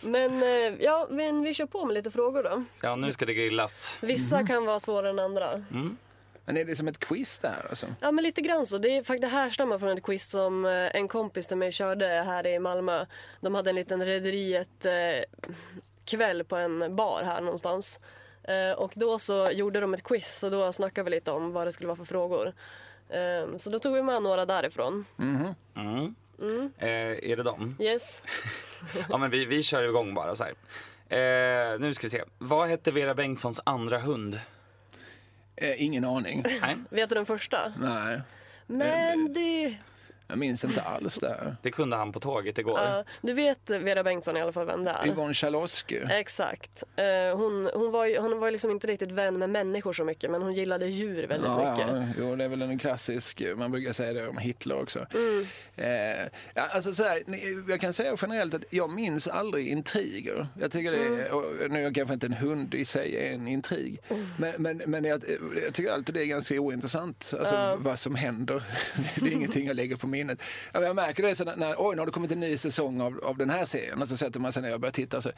[0.09, 2.63] Men eh, ja, men vi kör på med lite frågor då.
[2.81, 3.95] Ja, nu ska det grillas.
[4.01, 5.65] Vissa kan vara svårare än andra.
[6.45, 7.85] Men är det som ett quiz där alltså?
[7.99, 8.77] Ja, men lite grann så.
[8.77, 12.47] Det, är, det härstammar från ett quiz som eh, en kompis till mig körde här
[12.47, 13.05] i Malmö.
[13.41, 14.91] De hade en liten Rederiet eh,
[16.05, 17.99] kväll på en bar här någonstans.
[18.77, 21.71] Och då så gjorde de ett quiz och då snackade vi lite om vad det
[21.71, 22.53] skulle vara för frågor.
[23.57, 25.05] Så då tog vi med några därifrån.
[25.19, 26.15] Mm.
[26.77, 26.87] Eh,
[27.31, 27.75] är det dem?
[27.79, 28.21] Yes.
[29.09, 30.53] Ja, men vi, vi kör igång bara så här.
[31.73, 32.23] Eh, nu ska vi se.
[32.37, 34.39] Vad hette Vera Bengtssons andra hund?
[35.55, 36.43] Eh, ingen aning.
[36.61, 37.73] Nej, Vet du den första?
[37.79, 38.21] Nej,
[38.67, 39.75] Mandy!
[40.29, 41.55] Jag minns inte alls det.
[41.61, 42.79] det kunde han på tåget igår.
[42.79, 45.07] Ja, du vet Vera Bengtsson i alla fall vem det är?
[45.07, 45.99] Yvonne Chalosky.
[46.11, 46.83] Exakt.
[46.95, 50.31] Eh, hon, hon var ju hon var liksom inte riktigt vän med människor så mycket
[50.31, 51.87] men hon gillade djur väldigt Ja, mycket.
[51.95, 55.05] ja, jo, det är väl en klassisk, man brukar säga det om Hitler också.
[55.13, 55.45] Mm.
[55.75, 57.23] Eh, ja, alltså så här,
[57.69, 60.47] jag kan säga generellt att jag minns aldrig intriger.
[60.59, 61.19] Jag tycker det Mm.
[61.19, 63.99] är, och nu är kanske inte en hund i sig är en intrig,
[64.37, 65.23] men, men, men jag,
[65.63, 68.63] jag tycker alltid det är ganska ointressant, alltså vad som händer.
[69.15, 70.39] det är ingenting jag lägger på minnet.
[70.73, 73.37] Jag märker det så när, oj, nu har det kommit en ny säsong av, av
[73.37, 75.31] den här serien och så sätter man sig ner och börjar titta och så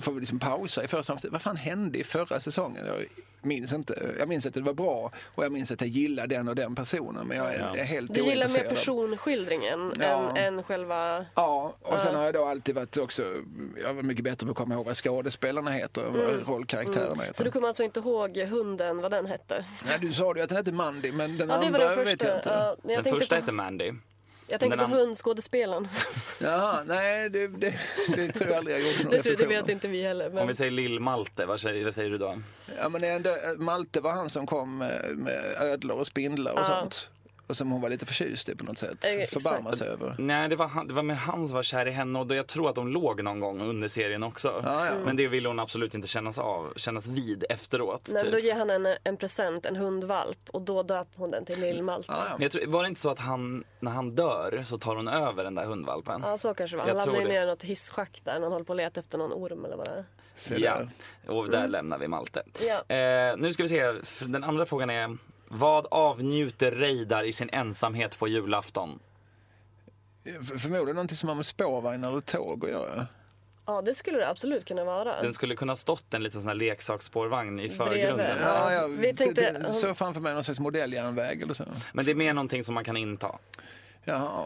[0.00, 1.32] får vi liksom pausa i första avsnittet.
[1.32, 2.86] Vad fan hände i förra säsongen?
[2.86, 3.06] Jag
[3.42, 4.14] minns inte.
[4.18, 6.74] Jag minns att det var bra och jag minns att jag gillar den och den
[6.74, 7.76] personen men jag är, Ja.
[7.76, 10.36] är helt Du gillar mer ointresserad av- personskildringen Ja.
[10.36, 11.26] än, än själva...
[11.34, 13.34] Ja, och sen har jag då alltid varit också,
[13.82, 17.34] jag var mycket bättre på att komma ihåg vad skådespelarna heter än vad rollkaraktärerna heter.
[17.34, 19.64] Så du kommer alltså inte ihåg hunden, vad den hette?
[19.86, 21.98] Nej, du sa ju att den hette Mandy, men den Ja, det andra var den
[22.04, 22.28] vet första.
[22.28, 22.48] jag inte.
[22.48, 23.92] Ja, jag Den första på, hette Mandy.
[24.46, 25.88] Jag tänkte på hundskådespelaren.
[26.40, 27.80] Jaha, nej, det, det,
[28.16, 29.70] det tror jag aldrig jag gjort någon det, tror, det vet om.
[29.70, 30.28] inte vi heller.
[30.28, 30.46] Om Men...
[30.48, 32.38] vi säger Lill-Malte, vad säger, vad säger du då?
[32.78, 36.64] Ja, men ändå, Malte var han som kom med, med ödlor och spindlar och Ja.
[36.64, 37.08] sånt.
[37.46, 39.04] Och som hon var lite förtjust i på något sätt.
[39.04, 39.42] Eh, exakt.
[39.42, 40.14] Förbarma sig över.
[40.18, 42.34] Nej, det var, han, det var mer han som var kär i henne och då,
[42.34, 44.60] jag tror att de låg någon gång under serien också.
[44.64, 44.92] Ja, ja.
[45.04, 48.02] Men det ville hon absolut inte kännas av, kännas vid efteråt.
[48.06, 48.32] Nej, men typ.
[48.32, 52.12] då ger han en, en present, en hundvalp och då döper hon den till Lill-Malte.
[52.12, 52.24] Ja, Ja.
[52.28, 52.32] ja.
[52.32, 55.08] Men jag tror, var det inte så att han, när han dör så tar hon
[55.08, 56.38] över den där hundvalpen?
[56.38, 56.88] så kanske det var.
[56.88, 59.00] Jag Han tror landade ju ner något hisschakt där när han håller på att leta
[59.00, 60.04] efter någon orm eller vad det är.
[60.58, 60.80] Ja,
[61.26, 62.42] och där lämnar vi Malte.
[62.60, 62.94] Ja.
[62.96, 63.92] Eh, nu ska vi se,
[64.26, 65.16] den andra frågan är
[65.54, 68.98] vad avnjuter Reidar i sin ensamhet på julafton?
[70.24, 73.06] För- Förmodligen någonting som har med spårvagnar och tåg att göra.
[73.66, 75.22] Ja, det skulle det absolut kunna vara.
[75.22, 78.36] Den skulle kunna stått en liten sån här leksaksspårvagn i förgrunden.
[78.42, 81.64] Ja, Ja, vi tänkte- såg framför mig någon slags modelljärnväg eller så.
[81.92, 83.38] Men det är mer någonting som man kan inta.
[84.04, 84.44] Jaha.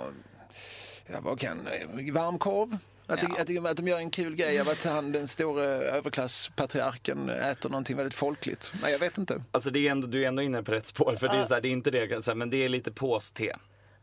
[1.07, 1.68] Ja, vad kan...
[2.12, 2.79] Varmkorv?
[3.11, 3.29] Att, Ja.
[3.29, 7.31] de, att, de, att de gör en kul grej av att han, den stora överklasspatriarken
[7.31, 8.73] äter någonting väldigt folkligt.
[8.83, 9.42] Nej, jag vet inte.
[9.53, 11.55] Alltså det är ändå, du är ändå inne på rätt spår för det, är så
[11.55, 13.53] här, det är inte det, så här, men det är lite pås-te.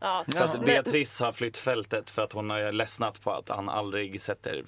[0.00, 0.24] Ja.
[0.32, 4.20] För att Beatrice har flytt fältet för att hon har ledsnat på att han aldrig
[4.20, 4.64] sätter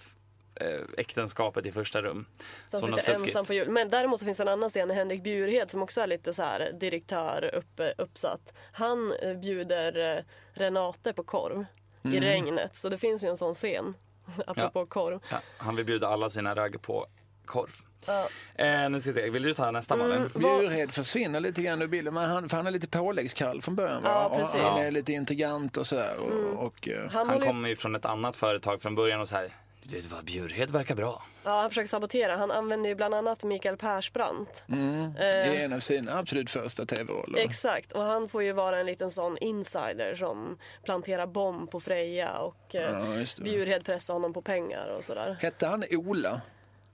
[0.55, 2.27] eh, äktenskapet i första rum.
[2.69, 3.71] Så Så hon har sitter ensam på jul.
[3.71, 6.73] Men däremot så finns en annan scen Henrik Bjurhed som också är lite så här
[6.81, 8.53] direktör upp, uppsatt.
[8.73, 10.23] Han eh, bjuder eh,
[10.53, 11.65] Renate på korv
[12.03, 12.77] i regnet.
[12.77, 13.95] Så det finns ju en sån scen.
[14.47, 15.21] Apropå korv.
[15.31, 17.07] Ja, han vill bjuda alla sina ragg på
[17.45, 17.71] korv.
[18.07, 18.29] Ja.
[18.65, 20.13] Eh, nu ska vi se, vill du ta nästa Malin?
[20.17, 20.29] Mm.
[20.35, 23.77] Vad- Bjurhed försvinner lite grann ur bilden, men han, för han är lite påläggskall från
[23.77, 24.01] början.
[24.05, 24.61] Ja, Och.
[24.61, 26.17] Han är lite intrigant och sådär.
[26.19, 29.29] Och, och, eh, Han, Han håller, kommer ju från ett annat företag från början och
[29.29, 29.57] så här.
[29.93, 31.23] Vet du vad, Bjurhed verkar bra.
[31.45, 32.37] ja, han försöker sabotera.
[32.37, 34.65] Han använder ju bland annat Mikael Persbrandt.
[34.69, 35.53] mm, Eh.
[35.55, 37.39] I en av sina absolut första tv-roller.
[37.39, 42.39] Exakt, och han får ju vara en liten sån insider som planterar bomb på Freja
[42.39, 42.83] och eh,
[43.19, 43.25] Ja.
[43.45, 45.37] Bjurhed pressar honom på pengar och sådär.
[45.41, 46.41] Hette han Ola?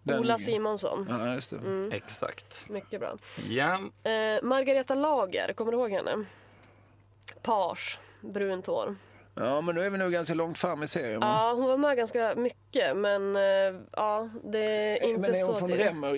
[0.02, 1.57] Den- Ola Simonsson, Ja, just det.
[1.57, 1.92] Mm.
[1.92, 2.66] Exakt.
[2.68, 3.16] mycket bra.
[3.48, 3.80] Ja,
[4.11, 6.24] Eh, Margareta Lager, kommer du ihåg henne?
[7.42, 8.96] Page, brunt hår.
[9.34, 11.20] Ja, men nu är vi nog ganska långt fram i serien.
[11.20, 11.26] va?
[11.26, 13.42] Ja, hon var med ganska mycket men eh,
[13.92, 14.64] ja, det
[14.98, 16.12] är inte men är så hon från Remmer,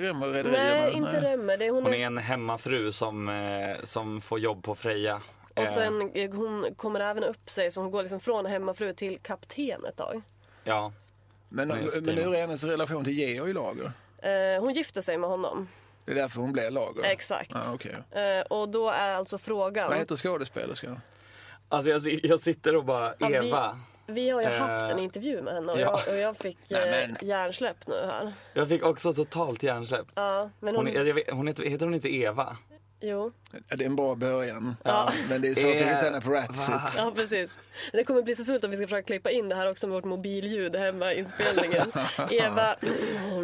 [0.00, 1.56] Remmer Nej, inte Remmer.
[1.56, 2.06] Det är hon, hon är...
[2.06, 5.20] en hemmafru som, eh, som får jobb på Freja.
[5.54, 9.18] Och sen eh, hon kommer även upp sig så hon går liksom från hemmafru till
[9.18, 10.22] kapten ett tag.
[10.64, 10.92] Ja,
[11.48, 13.92] Men, Nej, men hur är hennes relation till Georg Lager?
[14.60, 15.68] Hon gifte sig med honom.
[16.04, 17.04] Det är därför hon blev Lager?
[17.04, 17.56] Exakt.
[17.72, 17.96] Okej.
[18.10, 19.88] Eh, och då är alltså frågan.
[19.88, 21.00] Vad heter skådespelerskan?
[21.68, 23.78] Alltså jag, jag sitter och bara, Ja, vi- Eva.
[24.08, 26.00] Vi har ju Eh, haft en intervju med henne och, ja.
[26.06, 27.28] jag, och jag fick Nej, eh, men.
[27.28, 28.32] hjärnsläpp nu här.
[28.54, 30.06] Jag fick också totalt hjärnsläpp.
[30.14, 30.86] Ja, men hon...
[30.86, 32.56] Hon, jag vet, hon heter, heter hon inte Eva?
[33.00, 33.32] Jo.
[33.68, 34.76] Ja, det är en bra början.
[34.84, 35.12] Ja.
[35.28, 36.94] Men det är svårt att hitta henne på Ratsit.
[36.98, 37.58] Ja, precis.
[37.92, 39.94] Det kommer bli så fult om vi ska försöka klippa in det här också med
[39.94, 41.92] vårt mobilljud hemma i inspelningen.
[42.30, 42.76] Eva,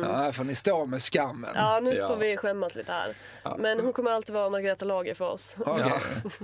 [0.02, 1.50] Ja, här får ni stå med skammen.
[1.54, 2.08] ja nu Ja.
[2.08, 3.14] får vi skämmas lite här.
[3.58, 5.56] Men hon kommer alltid vara Margareta Lager för oss.
[5.58, 5.84] Okej.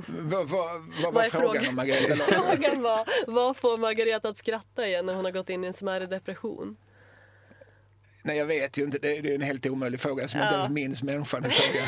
[0.06, 1.68] Vad vad- vad var är frågan frågan?
[1.68, 2.38] om Margareta Lager?
[2.56, 5.72] Frågan var, vad får Margareta att skratta igen när hon har gått in i en
[5.72, 6.76] smärre depression?
[8.22, 8.98] Nej, jag vet ju inte.
[8.98, 11.84] Det är en helt omöjlig fråga som jag inte ens minns människan i fråga.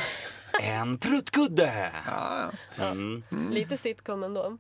[0.61, 1.93] En pruttkudde!
[2.07, 3.23] Ja, Mm.
[3.51, 4.59] Lite sitcom ändå.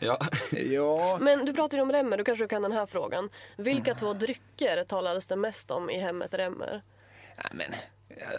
[0.00, 0.18] Ja.
[0.52, 1.18] ja.
[1.20, 3.28] Men du pratar ju om Remmer, du kanske kan den här frågan.
[3.56, 6.82] Vilka två drycker talades det mest om i hemmet Remmer?
[7.36, 7.74] ja men,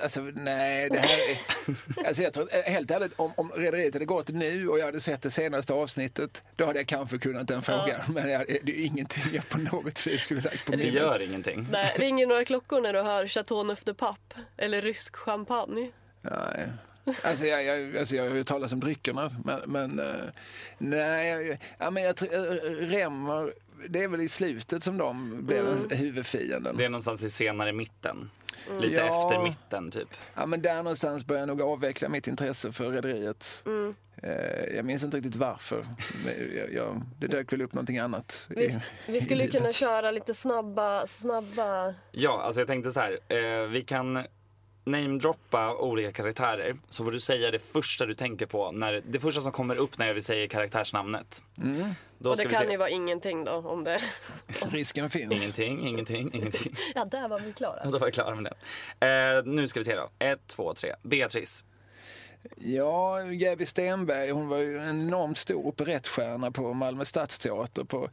[0.03, 1.38] alltså nej, det här är...
[2.08, 5.01] Alltså jag tror, eh, helt ärligt, om, om Rederiet hade gått nu och jag hade
[5.01, 7.99] sett det senaste avsnittet, då hade jag kanske kunnat den frågan.
[8.08, 10.93] Men jag, det är ingenting jag på något vis skulle lagt på Det minnet.
[10.93, 11.67] gör ingenting.
[11.71, 15.91] Nej, ringer några klockor när du hör Chateau Neuf de Pape eller rysk champagne?
[16.23, 16.69] Nej.
[17.23, 20.05] Alltså jag, jag, alltså jag har ju talat om dryckerna, men, men eh,
[20.77, 22.39] nej, ja, men jag eh,
[22.71, 23.53] Remmer,
[23.89, 25.89] det är väl i slutet som de blir Mm.
[25.89, 26.77] huvudfienden.
[26.77, 28.29] Det är någonstans i senare mitten.
[28.79, 29.05] Lite Ja.
[29.29, 30.07] efter mitten typ.
[30.36, 33.62] Ja, men där någonstans börjar jag nog avveckla mitt intresse för Rederiet.
[33.65, 33.95] Mm.
[34.23, 35.88] Eh, jag minns inte riktigt varför.
[36.55, 38.45] Jag, jag, det dök väl upp någonting annat.
[38.49, 38.69] i- Vi,
[39.07, 41.93] vi skulle kunna köra lite snabba, snabba...
[42.12, 43.19] Ja, alltså jag tänkte så här.
[43.27, 44.23] Eh, vi kan
[44.83, 46.75] namedroppa olika karaktärer.
[46.89, 48.71] Så får du säga det första du tänker på.
[48.71, 51.43] När, det första som kommer upp när vi säger karaktärsnamnet.
[51.57, 51.89] Mm.
[52.17, 52.71] Då Och det vi kan se.
[52.71, 53.99] ju vara ingenting då om det...
[54.71, 55.31] Risken finns.
[55.31, 56.75] Ingenting, ingenting, ingenting.
[56.95, 57.81] Ja, där var vi klara.
[57.85, 58.53] Och då var jag klar med
[58.99, 59.37] det.
[59.37, 60.09] Eh, nu ska vi se då.
[60.19, 60.95] Ett, två, tre.
[61.01, 61.65] Beatrice.
[62.55, 68.09] Ja, Gabby Stenberg, hon var ju en enormt stor operettstjärna på Malmö Stadsteater på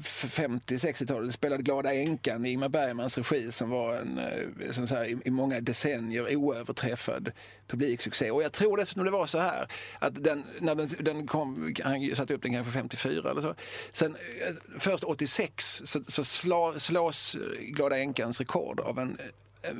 [0.00, 1.32] 50-60-talet.
[1.32, 5.30] Spelade Glada änkan i Ingmar Bergmans regi som var en, eh, som så här, i,
[5.30, 7.32] många decennier oöverträffad
[7.66, 8.30] publiksuccé.
[8.30, 12.16] Och jag tror dessutom det var så här att den, när den, den kom, han
[12.16, 13.54] satte upp den kanske 54 eller så.
[13.92, 19.18] Sen eh, först 86 så, så slå, slås Glada änkans rekord av en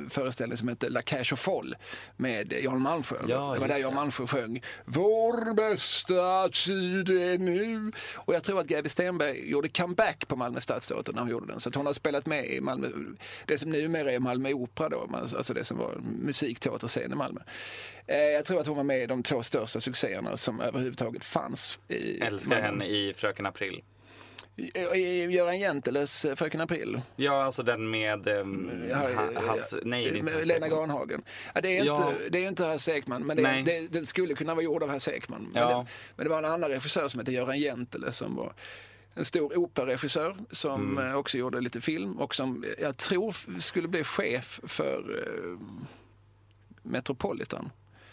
[0.09, 1.75] föreställning som hette La Cache au Foll
[2.17, 3.15] med Jan Malmsjö.
[3.27, 3.93] Ja, det var där Jan.
[3.93, 7.91] Malmsjö sjöng Vår bästa tid är nu.
[8.15, 11.59] Och jag tror att Gabi Stenberg gjorde comeback på Malmö Stadsteater när hon gjorde den.
[11.59, 12.87] Så hon har spelat med i Malmö,
[13.45, 17.41] det som numera är Malmö Opera då, alltså det som var musikteaterscen i Malmö.
[18.07, 21.79] Eh, Jag tror att hon var med i de två största succéerna som överhuvudtaget fanns.
[21.87, 22.67] I Älskar Malmö.
[22.67, 23.81] henne i Fröken April.
[25.29, 27.01] Göran Genteles eh, Fröken April.
[27.15, 30.67] Ja, alltså den med ehm, Ja, ha, has, nej, det är inte Lena.
[30.67, 31.21] Garnhagen.
[31.55, 32.13] Ja, det, är inte, Ja.
[32.29, 35.11] det är inte Hasse Ekman, men det, det, det skulle kunna vara gjord av Hasse
[35.11, 35.49] Ekman.
[35.53, 35.69] Men, Ja.
[35.77, 38.53] det, men det var en annan regissör som hette Göran Gentele som var
[39.13, 41.07] en stor operaregissör som Mm.
[41.11, 45.59] eh, också gjorde lite film och som eh, jag tror skulle bli chef för eh,
[46.83, 47.69] Metropolitan.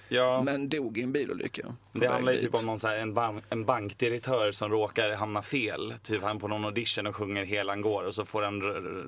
[0.08, 1.74] Ja, Men dog i en bilolycka.
[1.92, 5.42] det handlar ju typ om någon så här, en, ban- en bankdirektör som råkar hamna
[5.42, 5.94] fel.
[6.02, 8.62] Typ han på någon audition och sjunger Helan går och så får han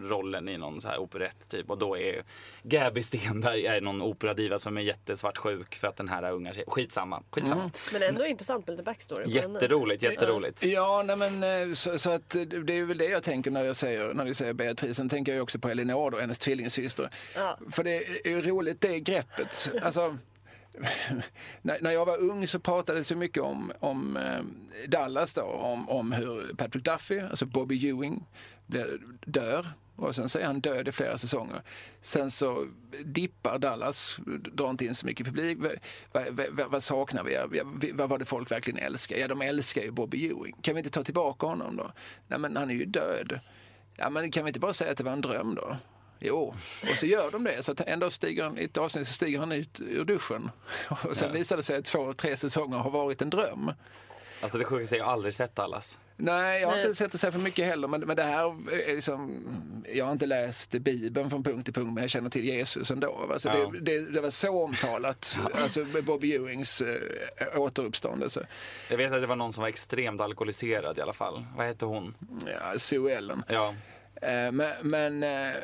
[0.08, 1.70] rollen i någon så här operett typ.
[1.70, 2.22] Och då är
[2.62, 7.22] Gabby Stenberg är någon operadiva som är jättesvartsjuk för att den här unga tjejen, skitsamma,
[7.30, 7.60] skitsamma.
[7.60, 7.70] Mm.
[7.92, 9.24] Men ändå intressant med lite backstory.
[9.26, 10.64] Jätteroligt, jätteroligt.
[10.64, 12.30] Ja, nej men eh, så, så att
[12.64, 14.96] det är väl det jag tänker när jag säger, när vi säger Beatrice.
[14.96, 17.10] Sen tänker jag också på Elinor och hennes tvillingsyster.
[17.34, 17.58] Ja.
[17.70, 19.70] För det är ju roligt det greppet.
[19.82, 20.16] Alltså,
[21.62, 24.42] när, när jag var ung så pratades det mycket om, om eh,
[24.88, 28.24] Dallas då, om, om hur Patrick Duffy, alltså Bobby Ewing,
[28.66, 31.62] blir, dör och sen så är han död i flera säsonger.
[32.02, 32.66] Sen så
[33.04, 34.18] dippar Dallas,
[34.52, 35.58] drar inte in så mycket publik.
[36.12, 37.92] Vad, vad, vad saknar vi?
[37.92, 39.16] Vad var det folk verkligen älskar?
[39.16, 40.56] Ja, de älskar ju Bobby Ewing.
[40.60, 41.92] Kan vi inte ta tillbaka honom då?
[42.28, 43.40] Nej, men han är ju död.
[43.96, 45.76] Ja, men kan vi inte bara säga att det var en dröm då?
[46.18, 46.54] Jo,
[46.90, 47.62] och så gör de det.
[47.62, 50.50] Så att en dag stiger han, i ett avsnitt så stiger han ut ur duschen.
[51.04, 51.34] Och sen ja.
[51.34, 53.72] visar det sig att två, tre säsonger har varit en dröm.
[54.40, 56.00] Alltså det sjukaste jag har aldrig sett Dallas.
[56.16, 57.88] Nej, jag har inte sett det så för mycket heller.
[57.88, 59.44] Men, men det här är liksom,
[59.92, 63.28] jag har inte läst Bibeln från punkt till punkt men jag känner till Jesus ändå.
[63.32, 63.70] Alltså ja.
[63.72, 68.46] det, det, det, var så omtalat, alltså Bobby Ewings äh, återuppståndelse.
[68.90, 71.44] Jag vet att det var någon som var extremt alkoholiserad i alla fall.
[71.56, 72.14] Vad hette hon?
[72.46, 73.42] Ja, Sue Ellen.
[73.48, 73.74] Ja.
[74.22, 75.54] Äh, men, men äh,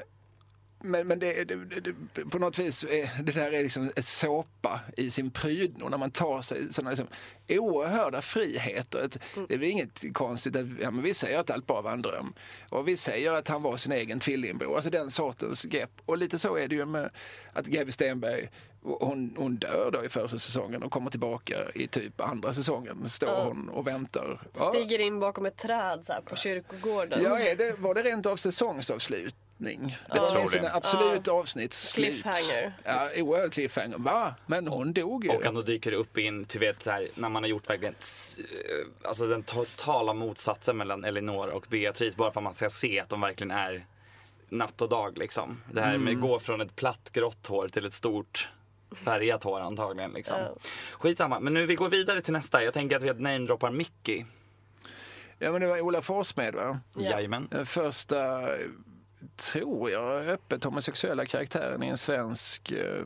[0.85, 4.81] men, men det, det, det, på något vis, är, det där är liksom ett såpa
[4.97, 7.07] i sin prydno när man tar sig sådana liksom
[7.49, 9.05] oerhörda friheter.
[9.05, 9.47] Ett, mm.
[9.49, 12.03] Det är väl inget konstigt att ja, men vi säger att allt bara var en
[12.03, 12.35] dröm.
[12.68, 14.75] Och vi säger att han var sin egen tvillingbror.
[14.75, 15.90] Alltså den sortens grepp.
[16.07, 17.11] Och lite så är det ju med
[17.53, 18.49] att Gaby Stenberg
[18.83, 23.11] hon, hon dör då i första säsongen och kommer tillbaka i typ andra säsongen.
[23.11, 23.45] Står ja.
[23.45, 24.40] hon och väntar.
[24.55, 24.73] Ja.
[24.75, 27.23] Stiger in bakom ett träd så på kyrkogården.
[27.23, 29.35] Ja, är det, var det rent av säsongsavslut?
[29.62, 29.98] Avslutning.
[30.12, 31.33] Det var åtminstone absolut ja.
[31.33, 32.07] avsnittsslut.
[32.07, 32.72] Cliffhanger.
[32.85, 33.98] Ja, oerhörd cliffhanger.
[33.98, 34.35] Va?
[34.46, 35.31] Men hon dog ju.
[35.31, 37.94] Och då dyker det upp in, du vet så här, när man har gjort verkligen
[37.94, 43.01] eh, alltså den totala motsatsen mellan Elinor och Beatrice bara för att man ska se
[43.01, 43.87] att de verkligen är
[44.48, 45.61] natt och dag liksom.
[45.72, 46.14] Det här med mm.
[46.14, 48.48] att gå från ett platt grått hår till ett stort
[49.05, 50.12] färgat hår antagligen.
[50.12, 50.40] Liksom.
[50.40, 50.57] Ja.
[50.92, 52.64] Skitsamma, men nu vi går vidare till nästa.
[52.64, 54.25] Jag tänker att vi namedroppar Mickey.
[55.38, 56.81] Ja men det var Ola Forssmed va?
[56.94, 57.03] Ja.
[57.03, 57.48] Jajamän.
[57.51, 58.48] Den första
[59.37, 63.05] tror jag, öppet homosexuella karaktären i en svensk eh,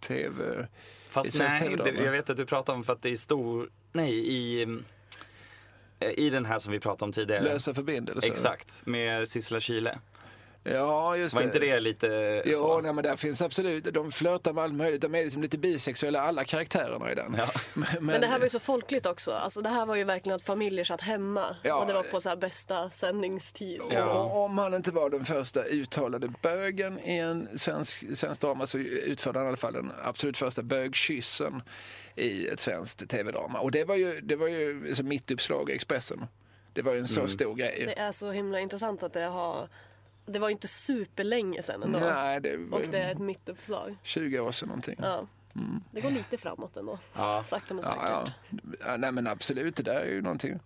[0.00, 0.68] tv.
[1.08, 4.12] Fast nej, det, jag vet att du pratar om för att det är stor, nej
[4.12, 4.62] i
[6.00, 7.42] eh, i den här som vi pratade om tidigare.
[7.42, 8.30] Lösa förbindelser.
[8.30, 9.90] Exakt, med Sissela Kyle.
[10.68, 11.46] Ja, just Var det.
[11.46, 12.80] inte det lite jo, så?
[12.80, 15.00] Nej, men där finns absolut, de flörtar med allt möjligt.
[15.00, 17.34] De är liksom lite bisexuella, alla karaktärerna i den.
[17.38, 17.50] Ja.
[17.74, 19.32] Men, men, det här var ju så folkligt också.
[19.32, 22.20] Alltså, det här var ju verkligen att familjer satt hemma ja, och det var på
[22.20, 23.80] så bästa sändningstid.
[23.90, 24.12] Ja.
[24.12, 28.78] Och, om han inte var den första uttalade bögen i en svensk, svensk drama så
[28.78, 31.62] utförde han i alla fall den absolut första bögkyssen
[32.14, 33.58] i ett svenskt tv-drama.
[33.58, 36.26] Och det var ju, det var ju alltså, mitt uppslag i Expressen.
[36.72, 37.28] Det var ju en så mm.
[37.28, 37.84] stor grej.
[37.86, 39.68] Det är så himla intressant att det har
[40.26, 41.98] det var inte superlänge sedan ändå.
[41.98, 42.78] Nej, det var...
[42.78, 43.96] Och det är ett mittuppslag.
[44.02, 44.96] 20 år sedan någonting.
[45.02, 45.26] Ja.
[45.54, 45.82] Mm.
[45.90, 46.98] Det går lite framåt ändå.
[47.14, 47.44] Ja.
[47.44, 48.00] Sakta men säkert.
[48.02, 48.28] Ja,
[48.86, 48.96] ja.
[48.96, 50.60] Nej men absolut, det där är ju någonting.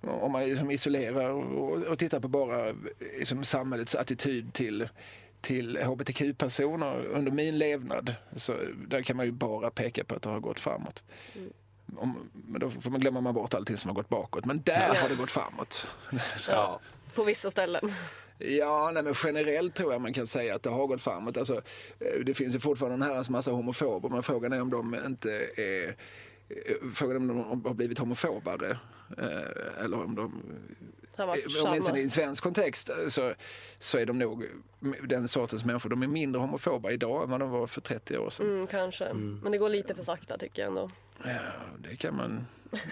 [0.00, 2.74] Om man liksom isolerar och, och tittar på bara
[3.18, 4.88] liksom samhällets attityd till
[5.40, 8.14] till hbtq-personer under min levnad.
[8.36, 8.56] Så
[8.88, 11.02] där kan man ju bara peka på att det har gått framåt.
[11.34, 11.52] Mm.
[11.96, 14.44] Om, men då får man glömma man bort allting som har gått bakåt.
[14.44, 15.00] Men där ja.
[15.00, 15.86] har det gått framåt.
[16.48, 16.80] Ja.
[17.14, 17.92] På vissa ställen.
[18.38, 21.36] Ja, nej, men generellt tror jag man kan säga att det har gått framåt.
[21.36, 21.54] Alltså,
[21.98, 25.30] eh, det finns ju fortfarande en herrans massa homofober men frågan är om de inte
[25.56, 25.94] är eh,
[26.94, 28.78] Frågan om de har blivit homofobare
[29.18, 30.42] eh, eller om de
[31.64, 33.34] Åtminstone i en svensk kontext så,
[33.78, 34.44] så är de nog
[35.02, 35.90] den sortens människor.
[35.90, 38.46] De är mindre homofoba idag än vad de var för 30 år sedan.
[38.46, 39.40] Mm, kanske, mm.
[39.42, 40.90] men det går lite för sakta tycker jag ändå.
[41.24, 41.40] Ja,
[41.78, 42.46] det kan man,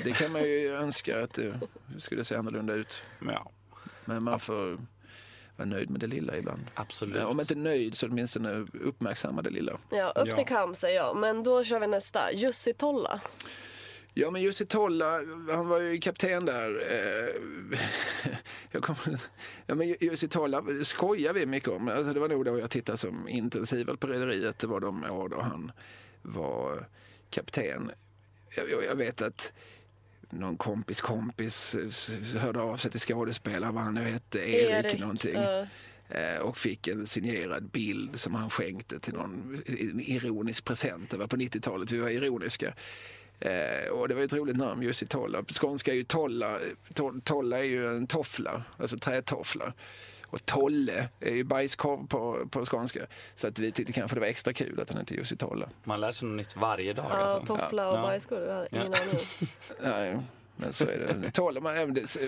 [0.04, 1.60] det kan man ju önska att det
[1.98, 3.02] skulle se annorlunda ut.
[3.26, 3.50] Ja.
[4.04, 4.78] Men man får
[5.56, 6.66] vara nöjd med det lilla ibland.
[6.74, 7.24] Absolut.
[7.24, 9.78] Om inte nöjd så åtminstone uppmärksamma det lilla.
[9.90, 11.16] Ja, upp till kam säger jag.
[11.16, 12.32] Men då kör vi nästa.
[12.32, 13.20] Jussi Tolla.
[14.18, 16.92] Ja, men Jussi Tolla, han var ju kapten där.
[16.92, 17.80] Eh,
[18.70, 19.20] jag kommer,
[19.66, 21.88] ja, men Jussi Tolla skojar vi mycket om.
[21.88, 24.58] Alltså, det var nog då jag tittade som intensivt på Rederiet.
[24.58, 25.72] Det var de år då han
[26.22, 26.88] var
[27.30, 27.90] kapten.
[28.56, 29.52] Jag, jag vet att
[30.30, 31.76] någon kompis kompis
[32.38, 35.36] hörde av sig till skådespelaren, vad han nu hette, Erik, Erik någonting.
[35.36, 35.66] Uh.
[36.40, 39.62] Och fick en signerad bild som han skänkte till någon
[39.98, 41.10] ironisk present.
[41.10, 42.74] Det var på 90-talet, vi var ironiska.
[43.40, 45.42] Eh, och det var ett roligt namn, Jussi Tolla.
[45.42, 46.58] På skånska är ju tolla,
[46.94, 49.72] to, tolla är ju en toffla, alltså trätoffla.
[50.26, 53.06] Och Tolle är ju bajskorv på, på skånska.
[53.34, 55.68] Så att vi tyckte kanske det var extra kul att han hette Jussi Tolla.
[55.84, 57.06] Man lär sig något nytt varje dag.
[57.10, 57.56] Ja, alltså.
[57.56, 58.02] toffla och ja.
[58.02, 59.20] bajskorv, jag hade ingen aning.
[59.82, 60.18] Nej,
[60.56, 61.30] men så är det.
[61.30, 61.74] Tolla, man,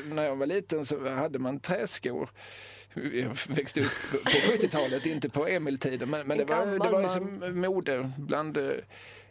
[0.04, 2.30] när jag var liten så hade man träskor
[2.94, 6.10] jag växte upp på 70-talet, inte på Emil-tiden.
[6.10, 8.72] Men, men det var, det var liksom mode bland eh,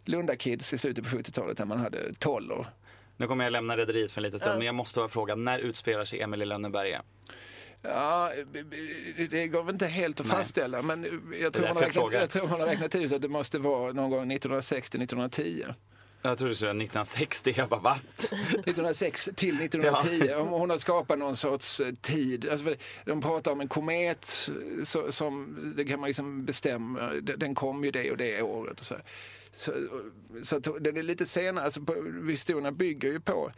[0.06, 2.68] Lunda-kids i slutet på 70-talet när man hade tollor.
[3.18, 5.60] Nu kommer jag lämna rederiet för en liten stund, men jag måste bara fråga, när
[5.60, 7.02] utspelar sig Emil i Lönneberga?
[7.82, 8.32] Ja,
[9.30, 12.48] det går väl inte helt att fastställa men jag tror, man har räknat, jag tror
[12.48, 15.74] man har räknat ut att det måste vara någon gång 1960-1910.
[16.22, 17.54] Jag trodde du skulle säga 1960.
[17.58, 17.98] Jag bara, va?
[18.18, 20.34] 1906 till 1910.
[20.34, 22.50] Om Hon har skapat någon sorts eh, tid.
[22.50, 22.76] Alltså,
[23.06, 27.84] de pratar om en komet eh, så, som, det kan man liksom bestämma, Den- kom
[27.84, 28.80] ju det och det året.
[28.80, 28.96] Och så.
[29.52, 29.72] Så,
[30.44, 31.82] så att den är lite senare, alltså
[32.30, 33.52] historierna bygger ju på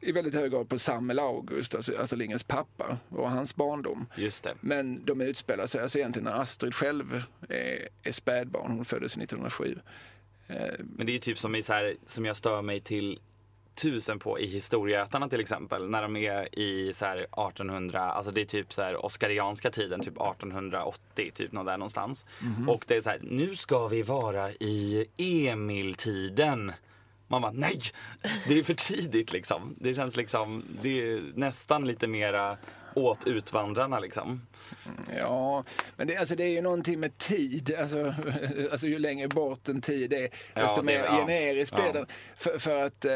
[0.00, 4.06] i väldigt hög grad på Samuel August, alltså Astrid Lindgrens pappa och hans barndom.
[4.16, 4.54] Just det.
[4.60, 8.72] Men de utspelar sig alltså egentligen när Astrid själv är, är spädbarn.
[8.72, 9.78] Hon föddes 1907.
[10.48, 13.18] Eh, Men det är ju typ som, i så här, som jag stör mig till
[13.74, 15.90] tusen på i Historieätarna till exempel.
[15.90, 20.00] När de är i så här 1800, alltså det är typ så här Oscarianska tiden,
[20.00, 22.26] typ 1880, typ någon där någonstans.
[22.68, 25.06] Och det är så här, nu ska vi vara i
[25.48, 26.72] Emil-tiden.
[27.28, 27.80] Man bara, nej!
[28.48, 29.76] Det är för tidigt liksom.
[29.80, 32.56] Det känns liksom, det är nästan lite mera
[32.96, 34.40] åt utvandrarna liksom.
[35.18, 35.64] Ja,
[35.96, 37.74] men det, alltså det är ju någonting med tid.
[37.80, 38.14] Alltså,
[38.72, 41.16] alltså ju längre bort en tid är, Ja, desto det- mer ja.
[41.26, 41.92] generiskt blir Ja.
[41.92, 42.06] den.
[42.36, 43.12] För, för att eh,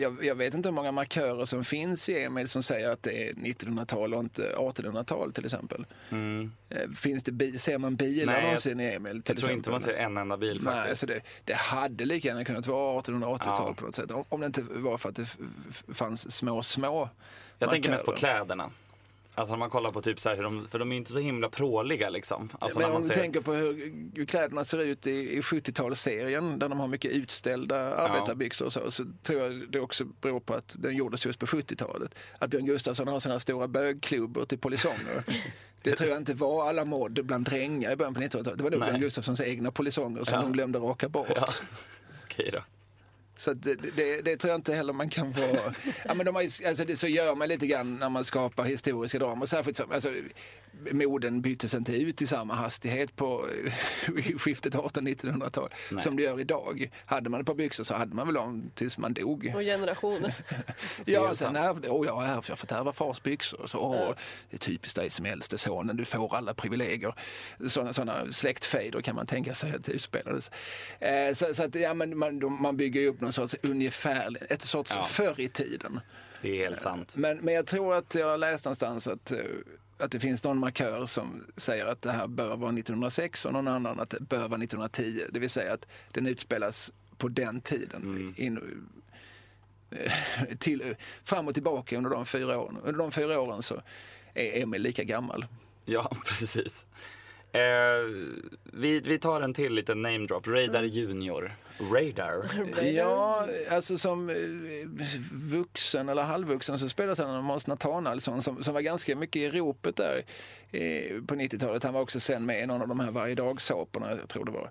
[0.00, 3.28] jag, jag vet inte hur många markörer som finns i Emil som säger att det
[3.28, 5.86] är 1900-tal och inte 1800-tal till exempel.
[6.10, 9.22] Eh, Finns det bi- ser man bilar Nej, jag- någonsin i Emil?
[9.22, 9.98] Till Jag tror inte man exempel?
[10.00, 11.00] ser en enda bil Nej, faktiskt.
[11.00, 13.74] så det, det hade lika gärna kunnat vara 1880-tal Ja.
[13.78, 14.10] på något sätt.
[14.10, 15.26] Om, om det inte var för att det
[15.94, 17.08] fanns små, små
[17.58, 18.32] Jag tänker mest på markörer.
[18.38, 18.70] kläderna.
[19.38, 21.18] Alltså när man kollar på typ så här hur de, för de är inte så
[21.18, 22.48] himla pråliga liksom.
[22.60, 26.58] Alltså Men om man du ser, tänker på hur, kläderna ser ut i, i 70-talsserien
[26.58, 30.54] där de har mycket utställda arbetarbyxor och så, så tror jag det också beror på
[30.54, 32.14] att den gjordes just på 70-talet.
[32.38, 35.24] Att Björn Gustafsson har sina stora bögklubbor till polisonger.
[35.82, 38.58] Det tror jag inte var alla mod bland drängar i början på 1900-talet.
[38.58, 38.80] Det var nog.
[38.80, 40.42] Björn Gustafssons egna polisonger som Ja.
[40.42, 41.28] de glömde raka bort.
[41.34, 41.46] Ja.
[42.24, 42.62] Okej då.
[43.38, 45.74] Så att det, det, det tror jag inte heller man kan vara...
[46.04, 48.64] Ja, men de har, ju- alltså det, så gör man lite grann när man skapar
[48.64, 49.46] historiska drama.
[49.46, 50.12] Särskilt som, alltså,
[50.92, 53.48] moden byttes inte ut i samma hastighet på
[54.16, 56.02] i skiftet 1800-1900-tal Nej.
[56.02, 56.90] som det gör idag.
[57.06, 59.52] Hade man ett par byxor så hade man väl dem tills man dog.
[59.54, 60.34] Och generationer.
[61.04, 63.66] Ja, sen ärvde, åh, jag har jag fått ärva fars byxor.
[63.66, 64.14] Så, åh,
[64.50, 67.14] det är typiskt dig som äldste sonen, du får alla privilegier.
[67.68, 70.50] Sådana, sådana släktfejder kan man tänka sig att det utspelades.
[71.00, 74.62] Eh, så, så att, ja, men man, man bygger ju upp någon sorts ungefär, ett
[74.62, 75.02] sorts Ja.
[75.02, 76.00] förr i tiden.
[76.42, 77.14] Det är helt sant.
[77.16, 79.38] Men, men jag tror att jag läst någonstans att, eh,
[79.98, 83.68] att det finns någon markör som säger att det här bör vara 1906 och någon
[83.68, 85.24] annan att det bör vara 1910.
[85.32, 88.34] Det vill säga att den utspelas på den tiden.
[88.36, 88.84] In,
[89.90, 90.12] eh,
[90.58, 92.76] till, fram och tillbaka under de fyra åren.
[92.84, 93.82] Under de fyra åren så
[94.34, 95.46] är Emil lika gammal.
[95.84, 96.86] Ja, precis.
[97.58, 98.04] Eh,
[98.72, 100.46] vi, vi tar en till liten name drop.
[100.46, 101.52] Radar Junior.
[101.78, 102.44] Radar.
[102.84, 104.36] Ja, alltså som eh,
[105.32, 109.96] vuxen eller halvvuxen så spelade han Måns Nathanaelsson som, som var ganska mycket i ropet
[109.96, 110.24] där
[110.70, 111.84] eh, på 90-talet.
[111.84, 114.50] Han var också sen med i någon av de här varje dag-såporna, jag tror det
[114.52, 114.70] var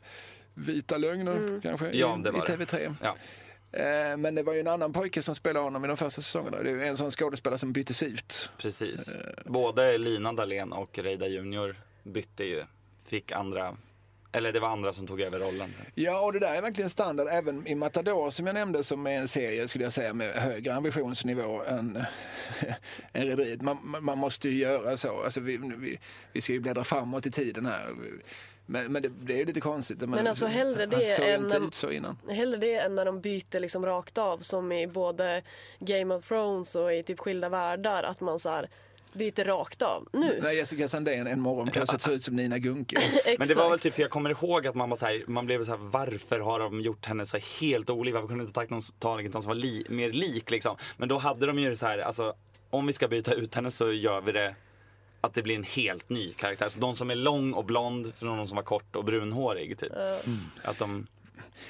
[0.54, 2.66] Vita lögner kanske, Ja, i, det var i det.
[2.66, 2.96] TV3.
[3.02, 3.16] Ja.
[3.80, 6.64] Eh, Men det var ju en annan pojke som spelade honom i de första säsongerna.
[6.64, 8.50] Det är en sån skådespelare som byttes ut.
[8.58, 9.14] Precis.
[9.14, 9.22] Eh.
[9.46, 12.64] Både Lina Dahlén och Radar Junior bytte ju.
[13.08, 13.78] Fick andra,
[14.32, 15.74] eller det var andra som tog över rollen.
[15.96, 19.12] Ja, och det där är verkligen standard även i Matador som jag nämnde som är
[19.12, 21.98] en serie skulle jag säga med högre ambitionsnivå än,
[23.14, 23.62] än Rederiet.
[23.62, 25.24] Man, man- måste ju göra så.
[25.24, 26.00] Alltså vi, vi,
[26.34, 27.96] vi ska ju bläddra framåt i tiden här.
[28.66, 30.00] Men, men det, det är ju lite konstigt.
[30.00, 32.18] Men alltså hellre det än- så innan.
[32.30, 35.42] Hellre det än när de byter liksom rakt av som i både
[35.80, 38.04] Game of Thrones och i typ Skilda Världar.
[38.04, 38.70] Att man så här
[39.14, 40.08] byter rakt av.
[40.14, 40.40] Nu!
[40.42, 42.96] När Jessica Sandén en morgon plötsligt ser ut som Nina Gunke.
[43.40, 45.46] Men det var väl typ, för jag kommer ihåg att man var så här, man
[45.46, 48.14] blev så här, varför har de gjort henne så helt olik?
[48.14, 50.76] Varför kunde de inte tagit någon, tagit någon som var li, mer lik liksom?
[50.98, 52.34] Men då hade de ju så här, alltså
[52.70, 54.56] om vi ska byta ut henne så gör vi det
[55.22, 56.68] att det blir en helt ny karaktär.
[56.68, 59.92] Så de som är lång och blond från de som var kort och brunhårig typ.
[60.64, 61.08] Att de,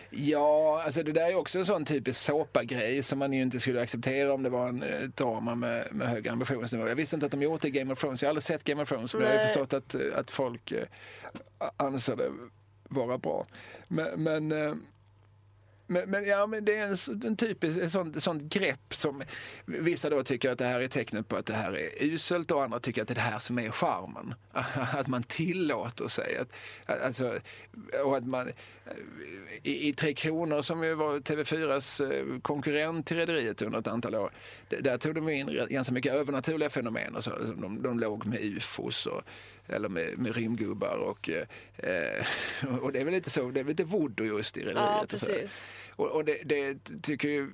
[0.09, 3.81] Ja, alltså det där är också en sån typisk såpa-grej som man ju inte skulle
[3.81, 6.87] acceptera om det var en eh, drama med, med hög ambitionsnivå.
[6.87, 8.21] Jag visste inte att de gjort det i Game of Thrones.
[8.21, 10.31] Jag har aldrig sett Game of Thrones, men jag har ju förstått att, eh, att
[10.31, 10.87] folk eh,
[11.77, 12.31] anser det
[12.89, 13.47] vara bra.
[13.87, 14.73] Men, men eh,
[15.87, 19.23] men, men, ja, men det är en, en typisk ett sånt, sånt grepp som
[19.65, 22.63] vissa då tycker att det här är tecknet på att det här är uselt och
[22.63, 24.33] andra tycker att det är det här som är charmen.
[24.93, 26.37] Att man tillåter sig.
[26.37, 27.39] Att, alltså,
[28.03, 28.51] och att man,
[29.63, 34.15] i, I Tre Kronor som ju var TV4s eh, konkurrent till Rederiet under ett antal
[34.15, 34.31] år.
[34.69, 37.15] Där tog de in ganska mycket övernaturliga fenomen.
[37.15, 37.31] Och så.
[37.61, 39.21] De, de låg med ufos och
[39.69, 42.25] eller med, med rymdgubbar och, eh,
[42.81, 44.77] och det är väl lite så, det är väl lite voodoo just i religiet.
[44.99, 45.65] Ja, precis.
[45.95, 47.49] Och, och det, det tycker ju,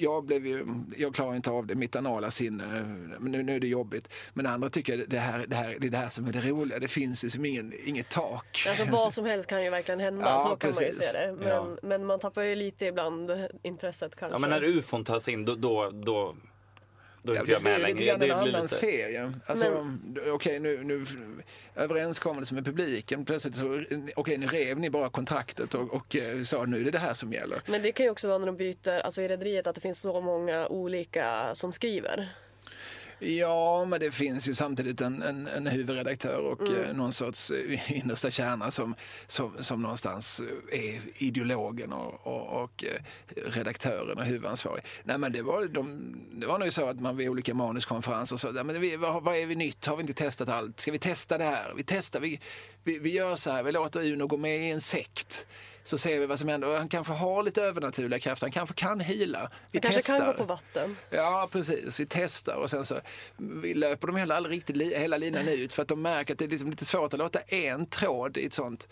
[0.00, 0.64] jag blev ju,
[0.96, 2.82] jag klarar inte av det, mitt anala sinne,
[3.20, 4.08] nu, nu är det jobbigt.
[4.34, 6.78] Men andra tycker det här, det här det är det här som är det roliga,
[6.78, 8.64] det finns liksom ingen, inget tak.
[8.68, 11.06] Alltså vad som helst kan ju verkligen hända, Ja, så kan man ju precis.
[11.06, 11.32] se det.
[11.38, 11.76] Men, Ja.
[11.82, 13.30] men man tappar ju lite ibland
[13.62, 14.34] intresset kanske.
[14.34, 16.36] Ja men när ufon tas in då, då, då,
[17.22, 18.18] då är Ja, inte jag det med blir lite längre.
[18.18, 19.32] grann en Det annan lite- serie.
[19.46, 19.86] Alltså,
[20.26, 21.06] Okej, nu, nu
[21.76, 23.24] överenskommelse med publiken.
[23.24, 23.84] Plötsligt så,
[24.16, 27.14] okej, nu rev ni bara kontraktet och, och eh, sa nu är det det här
[27.14, 27.62] som gäller.
[27.66, 30.00] Men det kan ju också vara när de byter, alltså i Rederiet, att det finns
[30.00, 32.28] så många olika som skriver.
[33.24, 36.80] Ja, men det finns ju samtidigt en, en, en huvudredaktör och Mm.
[36.84, 38.94] eh, någon sorts eh, innersta kärna som,
[39.26, 40.40] som, som någonstans
[40.72, 42.84] eh, är ideologen och, och, och
[43.46, 44.84] redaktören och huvudansvarig.
[45.04, 48.52] Nej, men det var, de, det var nog så att man vid olika manuskonferenser sa,
[48.56, 49.86] "Ja, men vi, vad, vad är vi nytt?
[49.86, 50.80] Har vi inte testat allt?
[50.80, 51.72] Ska vi testa det här?
[51.76, 52.40] Vi testar, vi,
[52.84, 55.46] vi, vi gör så här, vi låter Uno gå med i en sekt.
[55.84, 56.78] Så ser vi vad som händer.
[56.78, 59.50] Han kanske har lite övernaturliga krafter, han kanske kan hila.
[59.70, 60.18] Vi kanske testar.
[60.18, 60.96] kan gå på vatten.
[61.10, 62.00] Ja, precis.
[62.00, 63.00] Vi testar och sen så
[63.36, 66.38] vi löper de heller aldrig riktigt li- hela linan ut för att de märker att
[66.38, 68.88] det är liksom lite svårt att låta en tråd i ett sånt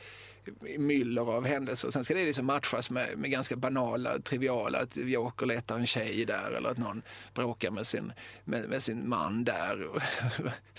[0.78, 1.88] myller av händelser.
[1.88, 5.86] Och sen ska det liksom matchas med, med ganska banala, triviala, att Joker letar en
[5.86, 7.02] tjej där eller att någon
[7.34, 8.12] bråkar med sin,
[8.44, 10.02] med, med sin man där.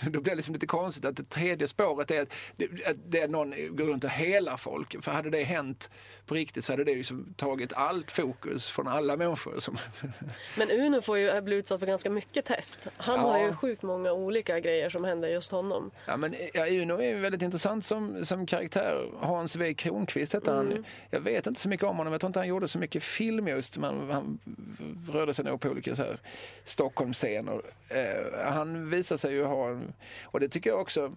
[0.00, 3.20] Då blir det liksom lite konstigt att det tredje spåret är att det, att det
[3.20, 5.02] är någon går runt och helar folk.
[5.04, 5.90] För hade det hänt
[6.26, 9.58] på riktigt så hade det liksom tagit allt fokus från alla människor.
[9.58, 9.78] Som,
[10.58, 12.88] Men Uno får ju bli utsatt för ganska mycket test.
[12.96, 13.22] Han Ja.
[13.26, 15.90] har ju sjukt många olika grejer som händer just honom.
[16.06, 19.10] Ja, men, ja, Uno är ju väldigt intressant som, som karaktär.
[19.20, 20.84] Hans W Kronqvist hette han.
[21.10, 22.12] Jag vet inte så mycket om honom.
[22.12, 23.76] Jag tror inte han gjorde så mycket film just.
[23.78, 24.38] Men han
[25.12, 26.18] rörde sig nog på olika så här,
[26.64, 27.62] Stockholmsscener.
[27.88, 29.92] Eh, han visar sig ju ha en...
[30.24, 31.12] Och det tycker jag också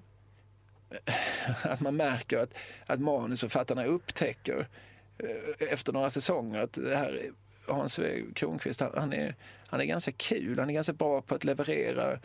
[1.64, 2.53] att man märker att,
[2.86, 4.66] att manusförfattarna upptäcker eh,
[5.59, 7.32] efter några säsonger att det här
[7.68, 7.99] Hans
[8.36, 9.36] Kronqvist, han, han, är,
[9.68, 10.59] han är ganska kul.
[10.59, 12.20] Han är ganska bra på att leverera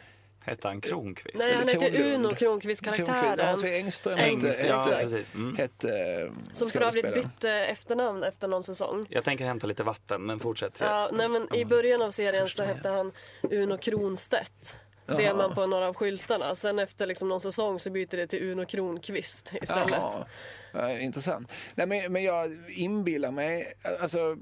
[0.45, 1.39] Hette han Kronqvist?
[1.39, 2.27] Nej, han Kronlund.
[2.27, 3.47] Uno Kronqvist karaktären.
[3.47, 5.35] Hans W Engström hette, ja, hette, precis.
[5.35, 5.57] Mm.
[5.57, 9.07] hette eh, Som för övrigt bytte efternamn efter någon säsong.
[9.09, 10.79] Jag tänker hämta lite vatten, men fortsätt.
[10.81, 13.13] Ja, nej, men I början av serien så hette han
[13.43, 14.77] Uno Kronstedt.
[15.07, 16.55] Ser man på några av skyltarna.
[16.55, 19.91] Sen efter liksom någon säsong så byter det till Uno Kronqvist istället.
[19.91, 20.27] Jaha.
[20.75, 21.49] Uh, intressant.
[21.75, 24.37] Nej, men, men jag inbillar mig, alltså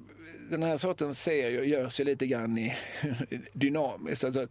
[0.51, 2.77] den här sortens serier görs ju lite grann i,
[3.53, 4.25] dynamiskt.
[4.25, 4.47] Alltså,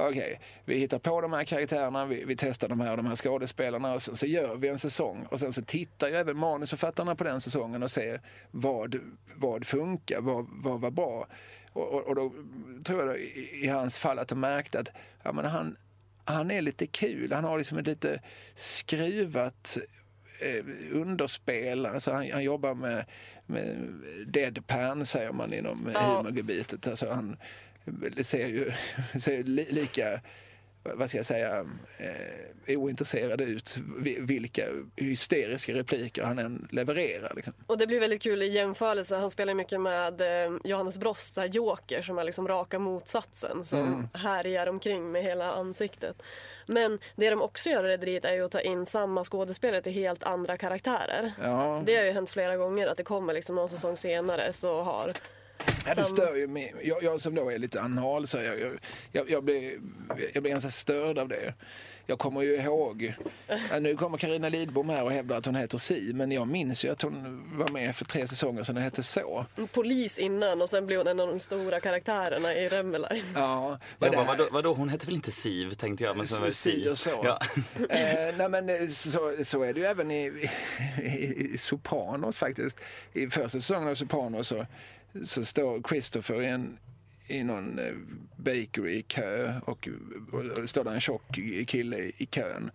[0.00, 3.94] Okej, vi hittar på de här karaktärerna, vi, vi testar de här, de här skådespelarna
[3.94, 5.26] och så, så gör vi en säsong.
[5.30, 9.00] Och sen så tittar ju även manusförfattarna på den säsongen och ser vad,
[9.34, 11.26] vad funkar, vad, vad var bra.
[11.72, 12.32] Och, och, och då
[12.84, 14.92] tror jag då, i, i hans fall att de märkte att
[15.22, 15.76] ja, men han,
[16.24, 17.32] han är lite kul.
[17.32, 18.22] Han har liksom ett lite
[18.54, 19.78] skruvat
[20.92, 21.86] underspel.
[21.86, 23.04] Alltså han, han jobbar med,
[23.46, 23.76] med
[24.26, 26.00] deadpan säger man inom Ja.
[26.16, 26.86] humorgebitet.
[26.86, 27.36] Alltså han
[28.22, 28.72] ser ju
[29.20, 30.20] ser li, lika
[30.82, 31.66] vad ska jag säga,
[31.98, 34.66] eh, ointresserad ut vi- vilka
[34.96, 37.32] hysteriska repliker han än levererar.
[37.36, 37.54] Liksom.
[37.66, 39.16] Och det blir väldigt kul i jämförelse.
[39.16, 43.64] Han spelar mycket med eh, Johannes Brost, så här Joker, som är liksom raka motsatsen.
[43.64, 44.08] Som Mm.
[44.14, 46.22] härjar omkring med hela ansiktet.
[46.66, 49.92] Men det de också gör i Rederiet är ju att ta in samma skådespelare till
[49.92, 51.32] helt andra karaktärer.
[51.42, 54.82] Ja, Det har ju hänt flera gånger att det kommer liksom någon säsong senare så
[54.82, 55.12] har
[55.86, 56.74] Ja, det stör ju mig.
[56.82, 58.78] Jag, jag som då är lite anal, så jag, jag,
[59.12, 59.80] jag, jag, blir,
[60.34, 61.54] jag blir ganska störd av det.
[62.10, 63.14] Jag kommer ju ihåg,
[63.70, 66.84] ja, nu kommer Karina Lidbom här och hävdar att hon heter Si, men jag minns
[66.84, 69.46] ju att hon var med för tre säsonger sedan och hette så.
[69.72, 73.24] polis innan och sen blir hon en av de stora karaktärerna i Remmeline.
[73.34, 76.16] Ja, Jag men bara, här- vadå, vadå, hon hette väl inte Siv tänkte jag.
[76.16, 76.88] Men så var det Si Si.
[76.90, 77.20] och så.
[77.24, 77.40] Ja.
[77.90, 80.48] eh, nej men eh, så, så är det ju även i,
[81.02, 82.78] i, i Sopranos faktiskt.
[83.12, 84.66] I första säsongen av Sopranos så,
[85.24, 86.78] så står Christopher i, en,
[87.26, 87.94] i någon eh,
[88.36, 89.88] bakery i kö och,
[90.32, 92.70] och, det står där en tjock kille i, i kön.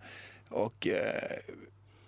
[0.48, 1.38] Och, eh,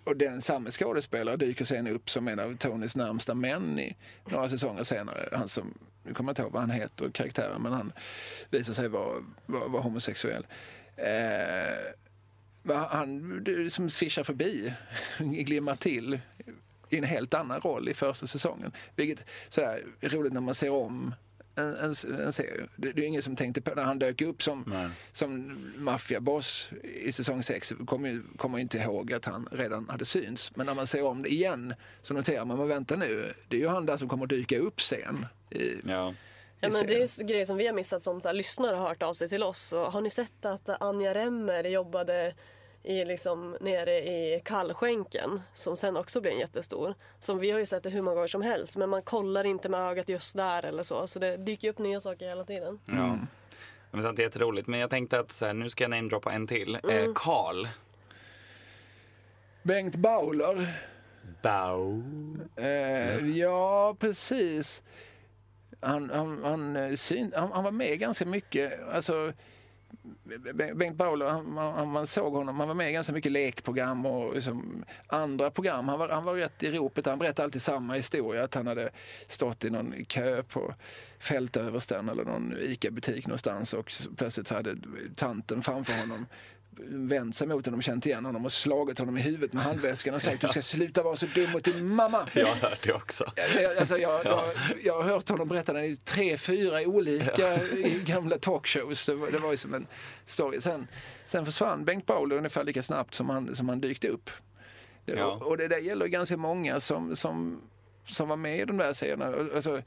[0.03, 4.49] och den samma skådespelare dyker sen upp som en av Tonys närmsta män i några
[4.49, 5.29] säsonger senare.
[5.31, 5.73] Han som,
[6.03, 7.93] nu kommer jag inte ihåg vad han heter, karaktären, men han
[8.49, 10.47] visar sig vara, vara, vara homosexuell.
[10.95, 11.93] Eh,
[12.73, 14.73] han du, som svischar förbi,
[15.19, 16.19] glimmar till
[16.89, 18.71] i en helt annan roll i första säsongen.
[18.95, 21.13] Vilket sådär, är roligt när man ser om
[21.55, 22.67] en, en, en serie.
[22.75, 24.89] Det, det är ingen som tänkte på när han dök upp som, Nej.
[25.11, 27.73] som maffiaboss i säsong 6
[28.37, 30.55] kommer ju inte ihåg att han redan hade synts.
[30.55, 33.61] Men när man ser om det igen så noterar man, men vänta nu, det är
[33.61, 35.25] ju han där som kommer dyka upp sen.
[35.49, 36.13] I, Ja.
[36.59, 39.03] Ja, men det är grejer som vi har missat som så här, lyssnare har hört
[39.03, 39.61] av sig till oss.
[39.61, 42.33] Så har ni sett att Anja Remmer jobbade
[42.87, 46.95] i liksom, nere i kallskänken som sen också blir en jättestor.
[47.19, 49.69] Som vi har ju sett det hur många gånger som helst men man kollar inte
[49.69, 51.07] med ögat just där eller så.
[51.07, 52.79] Så det dyker upp nya saker hela tiden.
[52.85, 53.17] Ja.
[53.91, 54.67] Men sånt är jätteroligt.
[54.67, 56.75] Men jag tänkte att så här, nu ska jag namedroppa en till.
[56.75, 57.67] Eh, Karl.
[59.63, 60.73] Bengt Bauler.
[61.41, 62.03] Bau.
[62.55, 64.81] Eh, ja, precis.
[65.79, 68.87] Han, han, han, eh, syn, han, han var med ganska mycket.
[68.93, 69.33] Alltså,
[70.75, 74.35] Bengt Bauler, han, han, man såg honom, han var med i ganska mycket lekprogram och
[74.35, 75.89] liksom andra program.
[75.89, 78.43] Han var, han var rätt i ropet, han berättade alltid samma historia.
[78.43, 78.89] Att han hade
[79.27, 80.73] stått i någon kö på
[81.19, 84.77] Fältöversten eller någon ICA-butik någonstans och plötsligt så hade
[85.15, 86.25] tanten framför honom
[86.89, 90.21] vänt sig mot honom, känt igen honom och slagit honom i huvudet med handväskan och
[90.21, 92.29] sagt du ska sluta vara så dum mot din mamma.
[92.33, 93.31] Jag har hört det också.
[93.35, 94.43] Jag, alltså jag, jag,
[94.83, 99.05] jag har hört honom berätta den i tre, fyra olika i gamla talkshows.
[99.05, 99.87] Det var, det var ju som en
[100.25, 100.61] story.
[100.61, 100.87] Sen,
[101.25, 104.29] sen försvann Bengt Bauler ungefär lika snabbt som han, som han dykte upp.
[105.05, 105.25] Ja.
[105.25, 107.61] och, och det där gäller ganska många som, som,
[108.05, 109.25] som var med i de där serierna.
[109.55, 109.81] Alltså,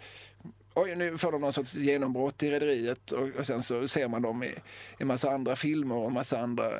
[0.75, 4.23] oj, nu får de någon sorts genombrott i Rederiet och, och sen så ser man
[4.23, 4.55] dem i
[4.99, 6.71] en massa andra filmer och en massa andra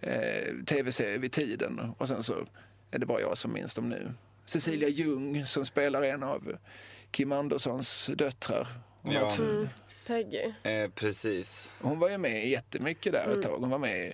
[0.00, 1.94] eh, tv-serier vid tiden.
[1.98, 2.46] Och sen så
[2.90, 4.12] är det bara jag som minns dem nu.
[4.46, 6.56] Cecilia Ljung som spelar en av
[7.10, 8.68] Kim Anderssons döttrar.
[9.02, 9.34] Hon, Ja.
[9.38, 9.68] Mm.
[10.06, 10.52] Peggy.
[10.62, 11.74] Eh, precis.
[11.80, 13.58] hon var ju med jättemycket där ett tag.
[13.58, 14.12] Hon var med i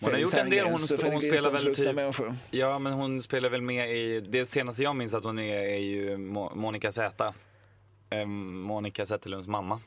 [0.00, 0.66] Hon har gjort en del.
[0.66, 2.36] Hon Fredrik hon spelar väl typ- människor.
[2.50, 5.78] Ja, men hon spelar väl med i, det senaste jag minns att hon är, är
[5.78, 7.34] ju Mo- Monica Z.
[8.10, 9.80] Eh, Monica Zetterlunds mamma.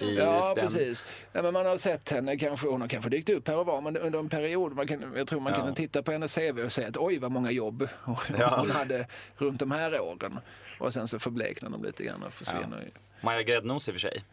[0.00, 0.54] I Ja, Sten.
[0.64, 1.04] precis.
[1.32, 3.80] Nej, men man har sett henne, kanske, hon har kanske dykt upp här och var,
[3.80, 5.58] men under en period, man kan, jag tror man Ja.
[5.64, 8.56] kan titta på hennes CV och säga att oj vad många jobb hon Ja.
[8.58, 9.06] hon hade
[9.36, 10.38] runt de här åren.
[10.80, 12.90] Och sen så förbleknar de lite grann och försvinner.
[12.94, 13.00] Ja.
[13.20, 14.24] Maja Gräddnos i och för sig.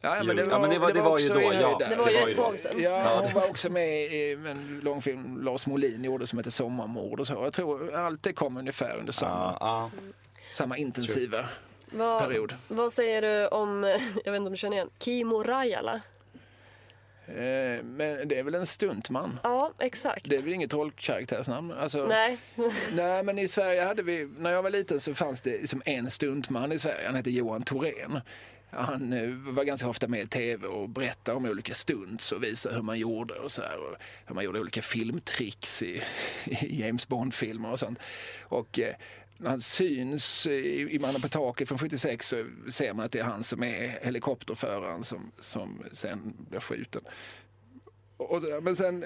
[0.00, 1.76] Ja, men det ja, var, men det var- det var ju också då, i ja.
[1.88, 2.42] Det var ju var ju ett då.
[2.42, 2.80] tag sedan.
[2.82, 7.26] Ja, hon var också med i en långfilm Lars Molin gjorde som heter Sommarmord och
[7.26, 7.32] så.
[7.34, 9.90] Jag tror allt det kom ungefär under samma, Ja, ja.
[10.52, 11.44] samma intensiva
[11.90, 12.54] Vad, period.
[12.68, 13.82] vad säger du om,
[14.24, 16.00] jag vet inte om du känner igen, Kimo Rajala?
[17.28, 19.40] Eh, men det är väl en stuntman?
[19.42, 20.28] Ja, exakt.
[20.28, 21.72] Det är väl inget trollkaraktärsnamn?
[21.72, 22.38] Alltså, Nej.
[22.92, 26.10] Nej, men i Sverige hade vi, när jag var liten så fanns det liksom en
[26.10, 27.06] stuntman i Sverige.
[27.06, 28.20] Han hette Johan Thorén.
[28.70, 32.74] Han eh, var ganska ofta med i tv och berättade om olika stunts och visade
[32.74, 33.78] hur man gjorde och så här.
[33.78, 36.02] Och hur man gjorde olika filmtricks i,
[36.44, 37.98] i James Bond-filmer och sånt.
[38.40, 38.94] Och eh,
[39.38, 43.18] när han syns i, i Mannen på taket från 76 så ser man att det
[43.18, 47.02] är han som är helikopterföraren som, som sen blir skjuten.
[48.16, 49.04] Och, men sen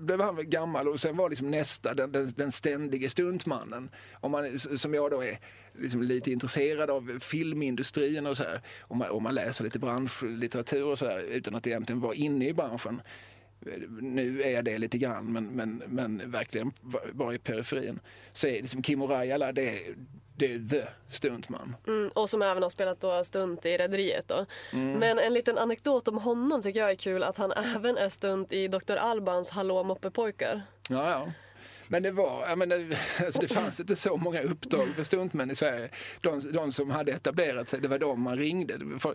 [0.00, 3.90] blev han gammal och sen var liksom nästa, den, den, den ständige stuntmannen.
[4.12, 5.38] Om man, som jag då är
[5.78, 8.60] liksom lite intresserad av filmindustrin och så här.
[8.80, 12.48] Om man, om man läser lite branschlitteratur och så här utan att egentligen vara inne
[12.48, 13.02] i branschen.
[14.00, 16.72] Nu är jag det lite grann men, men, men verkligen
[17.12, 18.00] vara i periferin.
[18.32, 19.94] Så är liksom Kimmo Rajala, det är,
[20.36, 21.76] det är the stuntman.
[21.86, 24.46] Mm, och som även har spelat då stunt i Rederiet då.
[24.72, 24.98] Mm.
[24.98, 28.52] Men en liten anekdot om honom tycker jag är kul att han även är stunt
[28.52, 28.96] i Dr.
[28.96, 30.62] Albans Hallå moppepojkar.
[30.88, 31.32] Ja, ja.
[31.92, 35.54] Men det var, jag menar, alltså det fanns inte så många uppdrag för stuntmän i
[35.54, 35.88] Sverige.
[36.20, 38.78] De, de som hade etablerat sig, det var de man ringde.
[38.98, 39.14] För,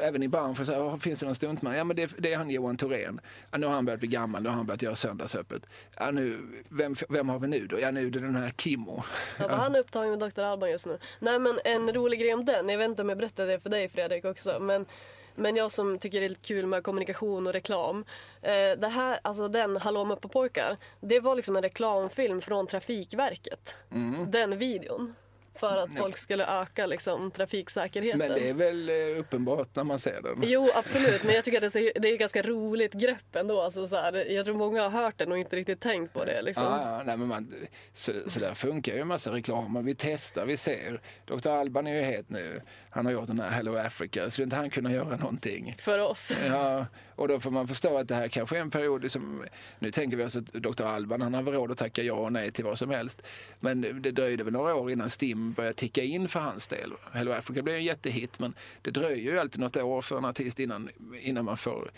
[0.00, 1.76] Även i branschen, så här, "Åh, finns det någon stuntman?
[1.76, 3.20] Ja men det, det är han Johan Thorén.
[3.50, 5.66] Ja, nu har han börjat bli gammal, nu har han börjat göra söndagsöppet.
[5.96, 7.80] Ja, nu, vem, vem har vi nu då?
[7.80, 9.02] Ja nu är det den här Kimmo.
[9.38, 10.40] Ja, men Han är upptagen med Dr.
[10.42, 10.98] Alban just nu.
[11.18, 13.70] Nej men en rolig grej om den, jag vet inte om jag berättade det för
[13.70, 14.86] dig Fredrik också, men
[15.34, 18.04] men jag som tycker det är lite kul med kommunikation och reklam.
[18.42, 23.74] Eh, det här, alltså den Hallå moppepojkar, det var liksom en reklamfilm från Trafikverket.
[23.90, 24.30] Mm.
[24.30, 25.14] Den videon.
[25.54, 28.18] För att folk skulle öka liksom, trafiksäkerheten.
[28.18, 30.42] Men det är väl eh, uppenbart när man ser den.
[30.42, 31.24] Jo, absolut.
[31.24, 33.60] Men jag tycker att det är, det är ganska roligt grepp ändå.
[33.60, 36.42] Alltså, så här, jag tror många har hört den och inte riktigt tänkt på det.
[36.42, 36.64] Liksom.
[36.64, 37.54] Ja, nej, men man,
[37.94, 39.84] så, så där funkar ju en massa reklam.
[39.84, 41.00] Vi testar, vi ser.
[41.24, 41.48] Dr.
[41.48, 42.62] Alban är ju het nu.
[42.90, 44.30] Han har gjort den här Hello Africa.
[44.30, 45.76] Skulle inte han kunna göra någonting?
[45.78, 46.32] För oss.
[46.48, 46.86] Ja,
[47.16, 49.44] och då får man förstå att det här kanske är en period som...
[49.78, 50.84] Nu tänker vi oss att Dr.
[50.84, 53.22] Alban han har väl råd att tacka ja och nej till vad som helst.
[53.60, 56.92] Men det dröjde väl några år innan STIM började ticka in för hans del.
[57.12, 60.60] Hello Africa blev en jättehit men det dröjer ju alltid något år för en artist
[60.60, 60.90] innan,
[61.20, 61.90] innan man får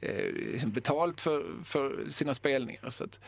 [0.00, 2.90] eh, liksom betalt för, för sina spelningar.
[2.90, 3.20] Så att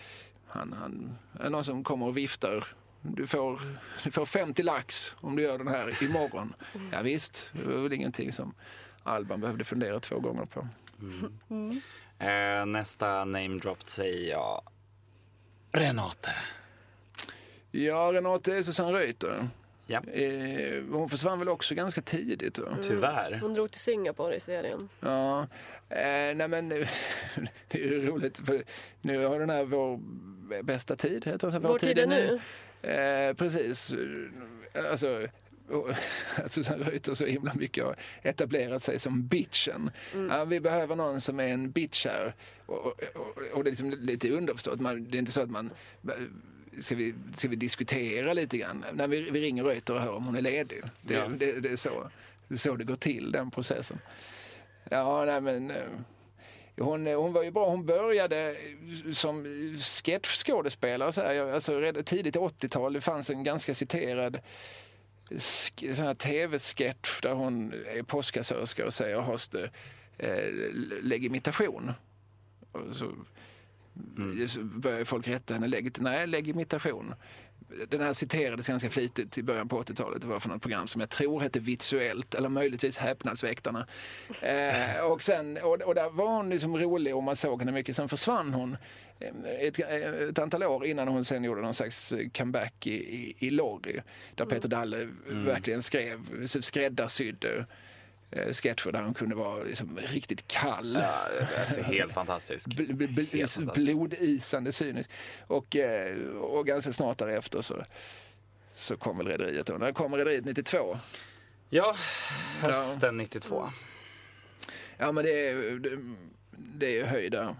[0.46, 2.68] han, han är någon som kommer och viftar
[3.02, 3.60] du får,
[4.04, 6.54] du får 50 lax om du gör den här imorgon.
[6.92, 8.54] Ja, visst, det var väl ingenting som
[9.02, 10.68] Alban behövde fundera två gånger på.
[12.24, 14.62] Eh, nästa name drop säger jag
[15.72, 16.34] Renate.
[17.70, 19.48] Ja, Renate är Susanne Reuter.
[19.90, 20.02] Ja.
[20.12, 22.58] Eh, hon försvann väl också ganska tidigt.
[22.58, 22.76] Va?
[22.82, 23.38] Tyvärr.
[23.40, 24.88] Hon drog till Singapore i serien.
[25.00, 25.40] Ja,
[25.88, 26.68] eh, nej men
[27.68, 28.62] det är ju roligt för
[29.00, 30.00] nu har den här Vår
[30.62, 31.68] bästa tid, heter den så?
[31.68, 32.40] Vår tid är nu.
[32.90, 33.94] Eh, precis.
[34.90, 35.26] Alltså,
[35.68, 35.90] och
[36.44, 39.90] att Susanne Reuter så himla mycket har etablerat sig som bitchen.
[40.28, 42.34] Ja, vi behöver någon som är en bitch här.
[42.66, 44.80] Och, och, och det är liksom lite underförstått.
[44.80, 45.70] Man, det är inte så att man
[46.80, 48.84] Ska vi, ska vi diskutera lite grann?
[48.92, 50.82] När vi, vi ringer Reuter och hör om hon är ledig.
[51.02, 51.28] Det, Ja.
[51.28, 52.10] det, det, är så,
[52.56, 53.98] så det går till, den processen.
[54.90, 55.70] Ja, nej men...
[55.70, 55.76] eh,
[56.78, 57.70] Hon, hon var ju bra.
[57.70, 58.56] Hon började
[59.14, 59.44] som
[59.78, 61.12] sketchskådespelare.
[61.12, 64.38] Så här, alltså, redan tidigt 80-tal det fanns en ganska citerad
[65.30, 70.30] sk- sån här tv-sketch där hon är postkassörska och säger hast eh,
[71.02, 71.92] legitimation.
[72.72, 73.12] Och så,
[74.48, 75.66] så börjar folk rätta henne.
[75.66, 77.14] Legit, nej, legitimation.
[77.88, 80.22] Den här citerades ganska flitigt i början på 80-talet.
[80.22, 83.86] Det var från något program som jag tror hette Visuellt eller möjligtvis Häpnadsväktarna.
[84.42, 87.96] Eh, och, sen, och, och där var hon liksom rolig och man såg henne mycket.
[87.96, 88.76] Sen försvann hon
[89.20, 89.78] eh, ett,
[90.30, 94.00] ett antal år innan hon sen gjorde någon slags comeback i, i, i Lorry.
[94.34, 97.64] Där Peter Dalle verkligen skrev, skräddarsydd eh,
[98.52, 100.98] sketcher där hon kunde vara liksom riktigt kall.
[101.02, 101.24] Ja,
[101.60, 102.66] alltså, helt fantastisk.
[102.68, 103.74] Bl- bl- bl- Helt fantastisk.
[103.98, 105.10] blodisande cynisk.
[105.46, 107.84] Och, eh, och ganska snart därefter så,
[108.74, 109.68] så kom väl Rederiet.
[109.78, 110.98] När kom Rederiet 92?
[111.70, 111.96] Ja,
[112.60, 113.70] hösten 92.
[114.98, 115.98] Ja men det är, det,
[116.50, 117.56] det är ju höjda.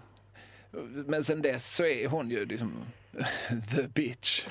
[1.05, 2.73] Men sen dess så är hon ju liksom
[3.75, 4.45] the bitch.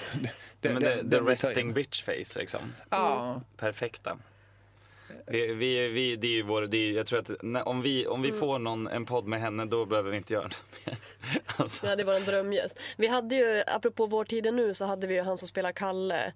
[0.60, 1.74] Det- Men det- the, resting in.
[1.74, 2.60] bitch face liksom.
[2.90, 4.18] Ja, Perfekta.
[5.26, 8.06] Vi, vi, vi, det är ju vår, det är, jag tror att när, om vi,
[8.06, 8.40] om vi Mm.
[8.40, 10.96] får någon, en podd med henne då behöver vi inte göra något mer.
[11.56, 12.78] Alltså, Ja, det var en drömgäst.
[12.96, 16.32] Vi hade ju, apropå Vår tid nu, så hade vi ju han som spelar Kalle.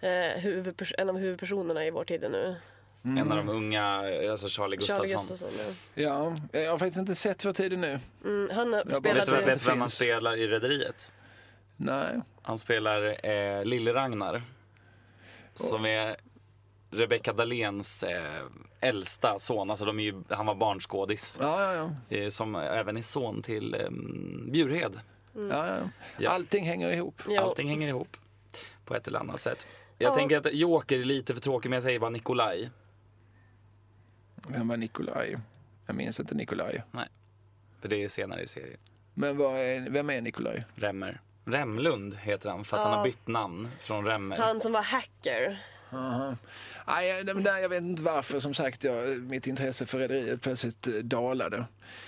[0.00, 2.56] Eh, huvudpers- en av huvudpersonerna i Vår tid nu.
[3.02, 5.06] En av de unga, alltså Charlie Gustafsson.
[5.08, 5.48] Charlie Gustafsson.
[5.94, 6.36] Ja.
[6.52, 8.00] ja, jag har faktiskt inte sett Vår tid nu.
[8.24, 11.12] Mm, han bara- Vet du, vet vem han spelar i Rederiet?
[11.76, 12.20] Nej.
[12.42, 14.42] Han spelar eh, Lille-Ragnar.
[15.54, 16.16] Som är
[16.90, 18.42] Rebecca Dahléns eh,
[18.80, 19.70] äldsta son.
[19.70, 21.38] Alltså de är ju, han var barnskådis.
[21.40, 22.16] Ja, ja, ja.
[22.16, 23.90] Eh, som även är son till eh,
[24.50, 25.00] Bjurhed.
[25.32, 25.76] ja, ja.
[26.18, 26.30] Ja.
[26.30, 27.22] Allting hänger ihop.
[27.28, 27.40] Jo.
[27.42, 28.16] Allting hänger ihop
[28.84, 29.66] på ett eller annat sätt.
[29.98, 30.14] Jag Ja.
[30.14, 32.70] tänker att Joker är lite för tråkig men jag säger bara Nikolaj.
[34.48, 35.38] Vem var Nikolaj?
[35.86, 36.82] Jag minns inte Nikolaj.
[37.80, 38.78] För det är senare i serien.
[39.14, 40.64] Men vad är, vem är Nikolaj?
[40.74, 41.20] Remmer.
[41.52, 42.96] Remlund heter han för att han Ja.
[42.98, 44.36] har bytt namn från Remmer.
[44.36, 45.58] Han som var hacker.
[45.92, 46.36] Aha.
[46.86, 48.40] Nej, där, jag vet inte varför.
[48.40, 51.64] Som sagt, jag, mitt intresse för Rederiet plötsligt eh, dalade.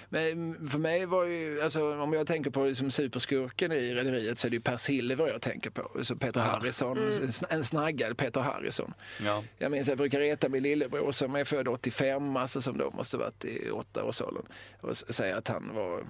[0.09, 4.39] Men mm, för mig var ju, alltså, om jag tänker på liksom superskurken i Rederiet
[4.39, 6.05] så är det ju Per Silver jag tänker på.
[6.05, 8.95] Så Peter Harrison, en sn- en snaggad Peter Harrison.
[9.25, 9.45] Ja.
[9.59, 13.17] Jag minns jag brukar reta min lillebror som är född 85, alltså som då måste
[13.17, 14.45] varit i åttaårsåldern
[14.81, 16.05] och säga att han var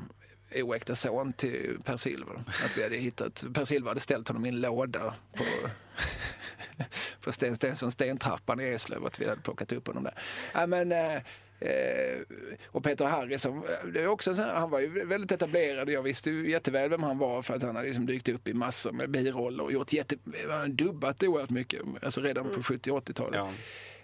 [0.54, 2.44] oäkta son till Per Silver.
[2.64, 5.44] Att vi hade hittat, Per Silver hade ställt honom i en låda på,
[7.20, 10.14] på Sten Stenssons stentrappan i Eslöv att vi hade plockat upp honom där.
[10.54, 11.14] Ja, men, eh,
[11.60, 12.20] eh,
[12.66, 15.94] och Peter Harrison, eh, det är också så här, han var ju väldigt etablerad och
[15.94, 18.54] jag visste ju jätteväl vem han var för att han hade liksom dykt upp i
[18.54, 20.16] massor med biroller och gjort jätte,
[20.48, 23.36] han hade dubbat oerhört mycket, alltså redan på 70 80-talet.
[23.36, 23.52] Ja.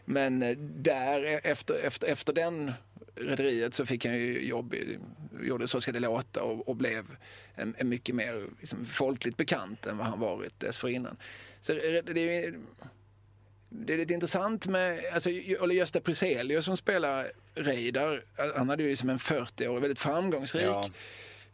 [0.06, 2.72] Men eh, där, eh, efter, efter, efter den
[3.16, 4.98] rederiet så fick han ju jobb i,
[5.42, 7.04] gjorde Så ska det låta och, och blev
[7.54, 11.16] en, en mycket mer liksom, folkligt bekant än vad han varit dessförinnan.
[11.60, 12.54] Så det, det, är
[13.68, 18.24] det är lite intressant med alltså, eller Gösta Priselius som spelar Reidar.
[18.56, 20.90] Han hade ju liksom en 40-årig, väldigt framgångsrik Ja.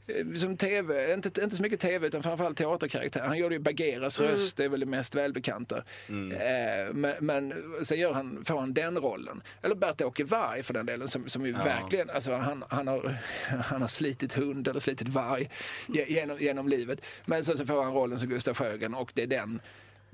[0.07, 3.21] Eh, som tv, inte, inte så mycket tv utan framförallt teaterkaraktär.
[3.21, 5.85] Han gjorde ju Bageras röst, det är väl det mest välbekanta.
[6.33, 9.43] Eh, men, men sen gör han, får han den rollen.
[9.63, 13.17] Eller Bert-Åke Varg för den delen som, som ju verkligen, alltså han, han, har,
[13.65, 15.51] han har slitit hund eller slitit varg
[15.89, 17.01] ge- genom, genom livet.
[17.25, 19.61] Men så, så får han rollen som Gustaf Sjögren och det är den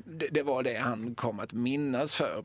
[0.05, 2.45] det, det var det han kom att minnas för.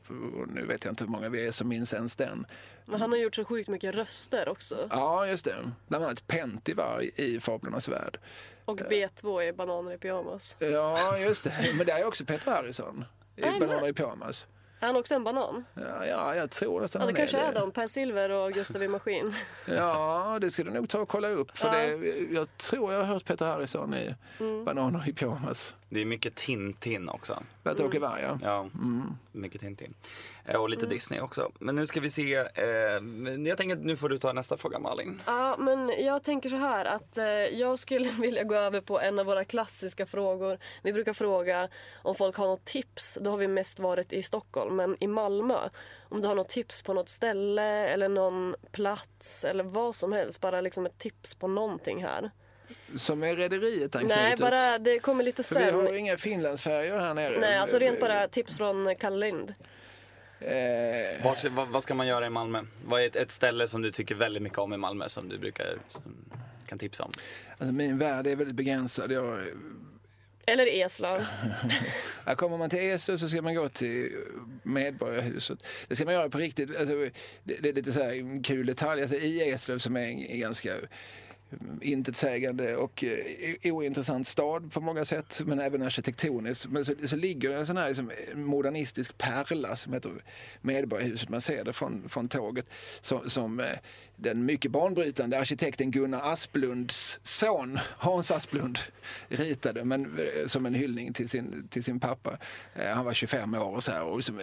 [0.54, 2.46] Nu vet jag inte hur många vi är som minns ens den.
[2.84, 4.88] Men han har gjort så sjukt mycket röster också.
[4.90, 5.70] Ja, just det.
[5.88, 8.18] Bland annat Penty-varg i Fablernas värld.
[8.64, 10.56] Och B2 i Bananer i pyjamas.
[10.58, 11.52] Ja, just det.
[11.76, 13.04] Men det är också Peter Harrison
[13.36, 14.46] i Bananer i pyjamas.
[14.80, 15.64] Är han också en banan?
[15.74, 17.60] Ja, ja, jag tror nästan Ja, det han kanske är det.
[17.60, 17.70] de.
[17.70, 19.32] Per Silver och Gustav i Maskin.
[19.66, 21.58] Ja, det ska du nog ta och kolla upp.
[21.58, 21.96] För Ja.
[21.96, 24.64] det, jag tror jag har hört Peter Harrison i Mm.
[24.64, 25.74] Bananer i pyjamas.
[25.88, 27.42] Det är mycket Tintin också.
[27.62, 28.38] Bert-Åke Varg, ja.
[28.42, 28.68] Ja,
[29.32, 29.94] mycket Tintin.
[30.44, 31.50] Eh, Och lite Disney också.
[31.58, 32.34] Men nu ska vi se.
[32.34, 32.64] Eh,
[33.46, 35.20] jag tänker nu får du ta nästa fråga Malin.
[35.26, 39.18] Ja, men jag tänker så här att eh, jag skulle vilja gå över på en
[39.18, 40.58] av våra klassiska frågor.
[40.82, 41.68] Vi brukar fråga
[42.02, 43.18] om folk har något tips.
[43.20, 45.58] Då har vi mest varit i Stockholm, men i Malmö.
[46.08, 50.40] Om du har något tips på något ställe eller någon plats eller vad som helst.
[50.40, 52.30] Bara liksom ett tips på någonting här.
[52.96, 54.16] Som är rederiet anknutet.
[54.16, 55.74] Nej, bara det kommer lite För vi sen.
[55.74, 57.40] har ju inga Finlandsfärjor här nere.
[57.40, 59.54] Nej, alltså rent bara tips från Kalle Lind.
[60.40, 62.62] Eh, Vart, vad, vad ska man göra i Malmö?
[62.86, 65.38] Vad är ett, ett ställe som du tycker väldigt mycket om i Malmö som du
[65.38, 66.02] brukar som,
[66.66, 67.10] kan tipsa om?
[67.58, 69.12] alltså min värld är väldigt begränsad.
[69.12, 69.46] Jag,
[70.46, 71.20] eller Eslöv.
[72.26, 74.12] här kommer man till Eslöv så ska man gå till
[74.62, 75.58] Medborgarhuset.
[75.88, 76.76] Det ska man göra på riktigt.
[76.76, 76.94] Alltså,
[77.44, 79.02] det, det är lite så här en kul detalj.
[79.02, 85.04] Alltså, I Eslöv som är en ganska mm, intetsägande och eh, ointressant stad på många
[85.04, 86.66] sätt, men även arkitektoniskt.
[86.66, 90.12] Men så, så ligger det en sån här liksom, modernistisk pärla som heter
[90.60, 91.28] Medborgarhuset.
[91.28, 92.66] Man ser det från, från tåget.
[93.00, 93.66] Som, som eh,
[94.16, 98.78] den mycket banbrytande arkitekten Gunnar Asplunds son, Hans Asplund,
[99.28, 102.38] ritade men, eh, som en hyllning till sin, till sin pappa.
[102.74, 104.02] Eh, han var 25 år och så här.
[104.02, 104.40] Och liksom,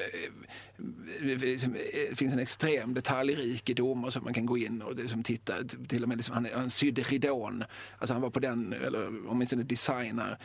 [1.19, 5.53] det finns en extrem detaljrikedom och så man kan gå in och liksom titta.
[5.87, 7.63] Till och med liksom, han, han sydde ridån.
[7.97, 10.37] Alltså han var på den, eller åtminstone designar.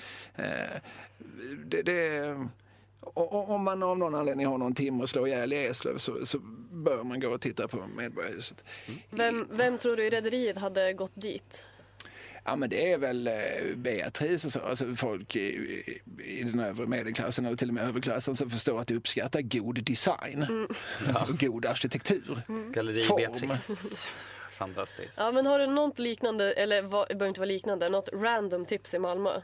[1.67, 2.37] Det, det,
[3.15, 5.99] och- och om man av någon anledning har någon timme att slå ihjäl i Eslöv
[5.99, 6.39] så, så
[6.73, 8.65] bör man gå och titta på Medborgarhuset.
[9.11, 11.65] Vem, vem tror du i Rederiet hade gått dit?
[12.45, 13.35] Ja men det är väl eh,
[13.77, 17.85] Beatrice och så, alltså folk i, i, i den övre medelklassen eller till och med
[17.89, 20.47] överklassen som förstår att uppskatta god design
[21.29, 22.43] och god arkitektur.
[22.73, 23.17] Galleri Form.
[23.17, 24.09] Beatrice.
[24.51, 25.17] Fantastiskt.
[25.19, 28.65] Ja, men har du något liknande, eller vad, det behöver inte vara liknande, något random
[28.67, 29.41] tips i Malmö?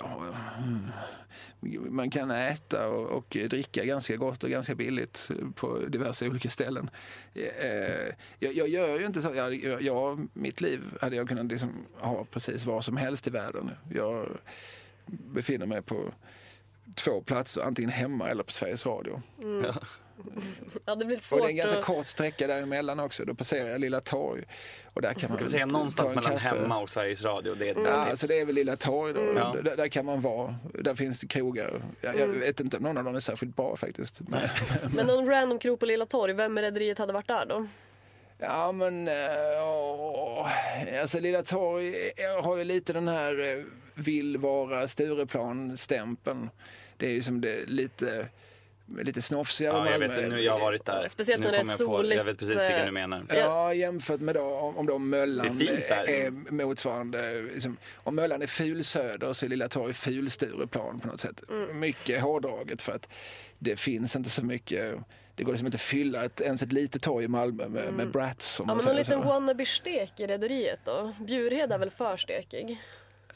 [0.00, 1.94] Ja, mm.
[1.94, 6.90] man kan äta och, och dricka ganska gott och ganska billigt på diverse olika ställen.
[7.34, 9.34] Eh, Jag, jag gör ju inte så.
[9.80, 13.70] Jag, mitt liv hade jag kunnat liksom ha precis vad som helst i världen.
[13.94, 14.38] Jag
[15.06, 16.12] befinner mig på
[16.94, 19.22] två platser, antingen hemma eller på Sveriges Radio.
[19.62, 19.74] Ja.
[20.84, 21.84] Ja, det blir lite Och svårt det är en ganska att...
[21.84, 23.24] kort sträcka däremellan också.
[23.24, 24.44] Då passerar jag Lilla Torg.
[24.94, 26.48] Och där kan man Ska vi säga ta någonstans mellan kaffe.
[26.48, 27.54] hemma och Sveriges Radio?
[27.54, 29.20] Det är ett Ja, alltså det är väl Lilla Torg då.
[29.36, 29.56] Ja.
[29.64, 30.56] Där, där kan man vara.
[30.74, 31.82] Där finns det krogar.
[32.00, 34.20] Jag, jag vet inte om någon av dem är särskilt bra faktiskt.
[34.28, 34.48] Men,
[34.94, 37.66] Men någon random krog på Lilla Torg, vem i Rederiet hade varit där då?
[38.40, 39.14] ja men, eh,
[39.62, 40.48] åh,
[41.00, 43.64] alltså Lilla Torg eh, har ju lite den här eh,
[43.94, 46.50] vill vara Stureplan-stämpeln.
[46.96, 48.26] Det är ju som det lite,
[48.96, 50.20] lite snofsigare Ja, jag Malmö.
[50.20, 51.08] vet, nu, jag har varit där.
[51.08, 52.92] Speciellt nu när det är kommer jag på- soligt, Jag vet precis vilka eh, du
[52.92, 53.24] menar.
[53.28, 57.42] Ja, jämfört med då, om, om då Möllan Det är är motsvarande.
[57.42, 61.42] Liksom, om Möllan är fulsöder så är Lilla Torg fulstureplan på något sätt.
[61.48, 61.80] Mm.
[61.80, 63.08] Mycket hårdraget för att
[63.58, 64.94] det finns inte så mycket.
[65.34, 68.10] Det går liksom inte att fylla ett, ens ett litet torg i Malmö med, med
[68.10, 68.60] brats.
[68.60, 68.76] Om Mm.
[68.78, 71.14] Ja, men någon liten wannabe-stek i Rederiet då?
[71.20, 72.78] Bjurhed är väl för stekig?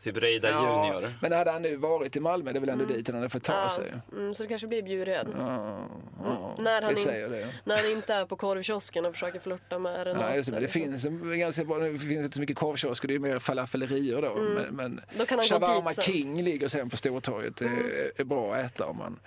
[0.03, 1.13] Typ Reidar Junior.
[1.21, 2.97] men hade han nu varit i Malmö, det är väl ändå Mm.
[2.97, 3.93] dit han hade fått ta sig.
[4.13, 5.29] Mm, så det kanske blir Bjurhed.
[5.39, 5.87] Ja,
[6.25, 7.49] ja, När han in- säger det.
[7.65, 10.27] När han inte är på korvkiosken och försöker flirta med Renate.
[10.31, 10.83] Ja, just det, men det liksom.
[10.93, 14.35] finns en ganska bra, det finns inte så mycket korvkiosker, det är mer falafellerier då.
[14.35, 15.01] Men, men Mm.
[15.19, 15.99] Då kan han gå Shawarma dit.
[16.09, 16.13] Mm.
[16.17, 17.57] King ligger sen på Stortorget.
[17.57, 19.21] Det är, är bra att äta om man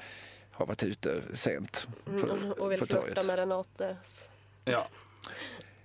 [0.52, 4.30] har varit ute sent på, Mm, och vill på flirta med Renates.
[4.66, 4.88] Ja.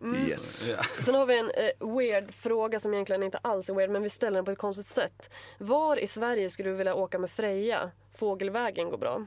[0.02, 0.68] Yes.
[0.68, 0.82] ja.
[0.82, 4.08] Sen har vi en eh, weird fråga som egentligen inte alls är weird men vi
[4.08, 5.30] ställer den på ett konstigt sätt.
[5.58, 7.90] Var i Sverige skulle du vilja åka med Freja?
[8.14, 9.26] Fågelvägen går bra.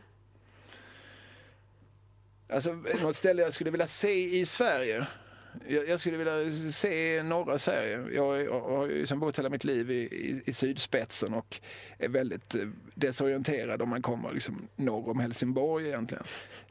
[2.49, 2.71] Alltså,
[3.01, 5.07] något ställe jag skulle vilja se i Sverige.
[5.67, 8.05] Jag, jag skulle vilja se norra Sverige.
[8.13, 11.61] Jag, jag har ju som bott hela mitt liv i, i, i sydspetsen och
[11.97, 16.23] är väldigt eh, desorienterad om man kommer liksom norr om Helsingborg egentligen.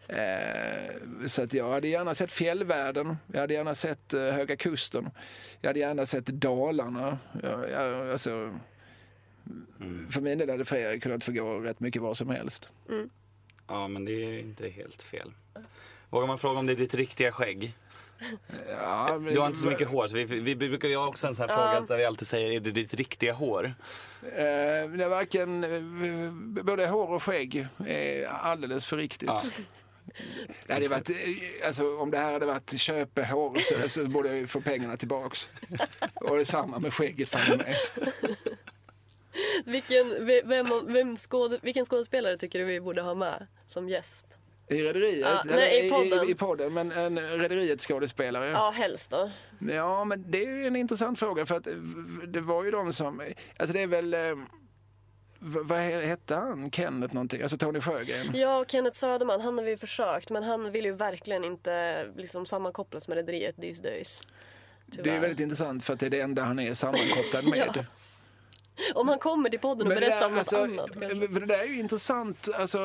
[0.09, 5.11] Eh, så att jag hade gärna sett fjällvärlden, jag hade gärna sett eh, Höga Kusten,
[5.61, 7.19] jag hade gärna sett Dalarna.
[7.43, 8.59] Jag, jag, alltså,
[10.11, 12.71] För min del hade Freja kunnat få gå rätt mycket var som helst.
[13.69, 15.33] ja, men det är inte helt fel.
[16.11, 17.75] Vågar man fråga om det är ditt riktiga skägg?
[18.81, 20.09] Ja, men- Du har inte så mycket hår.
[20.09, 22.61] Så vi, vi brukar ju också en sån här fråga där vi alltid säger, är
[22.61, 23.65] det ditt riktiga hår?
[24.23, 29.29] Eh, det är varken, eh, både hår och skägg är alldeles för riktigt.
[29.29, 29.41] Ja.
[30.67, 31.17] Det hade varit, eh,
[31.67, 35.51] alltså, om det här hade varit köpehår så, så borde jag ju få pengarna tillbaks.
[36.15, 37.75] Och det är samma med skägget fan med.
[39.65, 44.27] Vilken, ve- vem, vem skåd, vilken skådespelare tycker du vi borde ha med som gäst?
[44.73, 45.21] I Rederiet?
[45.21, 46.29] Ja, nej, i podden.
[46.29, 48.51] I, i podden, men en Rederiet skådespelare.
[48.51, 49.31] Ja, helst då.
[49.71, 51.67] Ja, men det är ju en intressant fråga för att
[52.27, 53.21] det var ju de som,
[53.57, 54.21] alltså det är väl, eh,
[55.39, 56.71] vad hette han?
[56.71, 57.43] Kenneth någonting?
[57.43, 58.31] Alltså Tony Sjögren?
[58.35, 63.09] Ja, Kenneth Söderman, han har vi försökt men han vill ju verkligen inte liksom sammankopplas
[63.09, 64.23] med rederiet these days.
[64.87, 65.21] Det är Tyvärr.
[65.21, 67.69] väldigt intressant för att det är det enda han är sammankopplad med.
[67.75, 67.85] Ja.
[68.95, 71.29] Om han kommer till podden och Men berättar där, om något alltså, annat kanske.
[71.29, 72.49] för det där är ju intressant.
[72.55, 72.79] Alltså,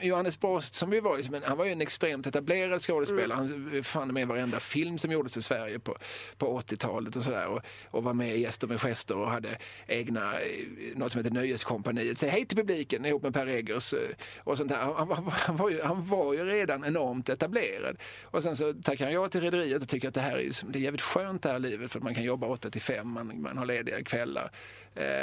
[0.00, 3.38] Johannes Brost som vi var han var ju en extremt etablerad skådespelare.
[3.38, 3.72] Mm.
[3.72, 5.96] Han fann med i varenda film som gjordes i Sverige på,
[6.38, 7.46] på 80-talet och sådär.
[7.46, 10.64] Och, och var med i Gäster med gester och hade egna, eh,
[10.94, 12.18] något som heter Nöjeskompaniet.
[12.18, 13.98] Säg hej till publiken ihop med Per Eggers eh,
[14.38, 14.76] och sånt där.
[14.76, 17.96] Han, han, han, var ju, han var ju redan enormt etablerad.
[18.22, 20.82] Och sen så tackar jag till Rederiet och tycker att det här är, det är
[20.82, 23.58] jävligt skönt det här livet för att man kan jobba 8 till 5, man, man
[23.58, 24.50] har lediga kvällar.
[24.94, 25.19] Eh,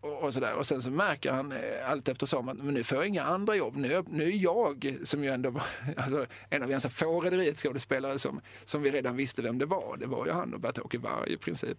[0.00, 0.54] och, och, sådär.
[0.54, 3.54] och sen så märker han eh, allt eftersom att men nu får jag inga andra
[3.54, 3.76] jobb.
[3.76, 5.62] Nu, nu är jag, som ju ändå var
[5.96, 9.96] alltså, en av ganska få rederiet skådespelare som, som vi redan visste vem det var.
[9.96, 11.78] Det var ju han och Bert-Åke Varg i princip.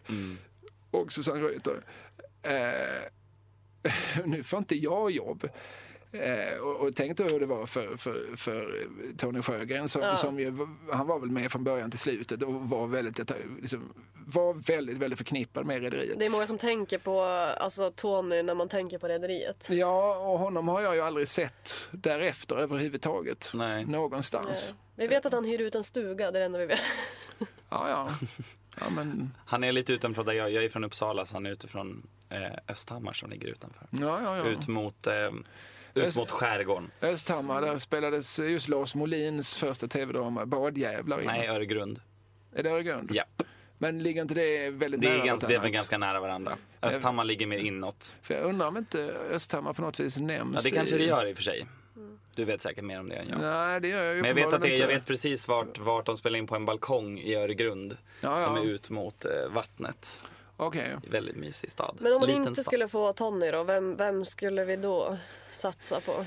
[0.91, 1.81] Och Susanne Reuter.
[2.43, 3.11] Eh,
[4.25, 5.49] nu får inte jag jobb.
[6.21, 8.85] Eh, och, och tänk då hur det var för, för, för
[9.17, 10.15] Tony Sjögren som, Ja.
[10.17, 13.93] som ju, han var väl med från början till slutet och var väldigt, liksom,
[14.27, 16.19] var väldigt, väldigt förknippad med rederiet.
[16.19, 19.67] Det är många som tänker på alltså, Tony när man tänker på rederiet.
[19.69, 23.51] Ja, och honom har jag ju aldrig sett därefter överhuvudtaget.
[23.53, 23.85] Nej.
[23.85, 24.69] Någonstans.
[24.69, 26.79] Eh, Vi vet att han hyr ut en stuga, det är det enda vi vet.
[27.69, 28.09] Ja, ja.
[28.79, 31.49] ja men, Han är lite utanför där jag, jag är från Uppsala så han är
[31.51, 33.87] utifrån eh, Östhammar som ligger utanför.
[33.91, 34.45] ja, ja, ja.
[34.45, 35.13] Ut mot, eh,
[35.95, 36.91] ut mot skärgården.
[37.01, 41.27] Östhammar, där spelades just Lars Molins första tv-drama Badjävlar in.
[41.27, 42.01] Nej, Öregrund.
[42.55, 43.09] Är det Öregrund?
[43.13, 43.23] Ja.
[43.77, 46.57] Men ligger inte det väldigt Det nära är, ganska, det är väl ganska nära varandra.
[46.81, 48.15] Östhammar ligger mer inåt.
[48.21, 50.55] För jag undrar om inte Östhammar på något vis nämns.
[50.55, 51.65] Ja, det kanske i- det gör i och för sig.
[52.35, 53.39] Du vet säkert mer om det än jag.
[53.41, 56.05] Nej, det gör jag ju Men jag vet, att det, jag vet precis vart, vart
[56.05, 57.97] de spelar in på en balkong i Öregrund.
[58.21, 58.61] Ja, Som ja.
[58.61, 60.23] är ut mot eh, vattnet.
[60.57, 60.95] Okej.
[61.11, 61.97] Väldigt mysig stad.
[61.99, 62.65] Men om man Liten inte stad.
[62.65, 65.17] skulle få Tony då, vem, vem skulle vi då
[65.51, 66.25] satsa på?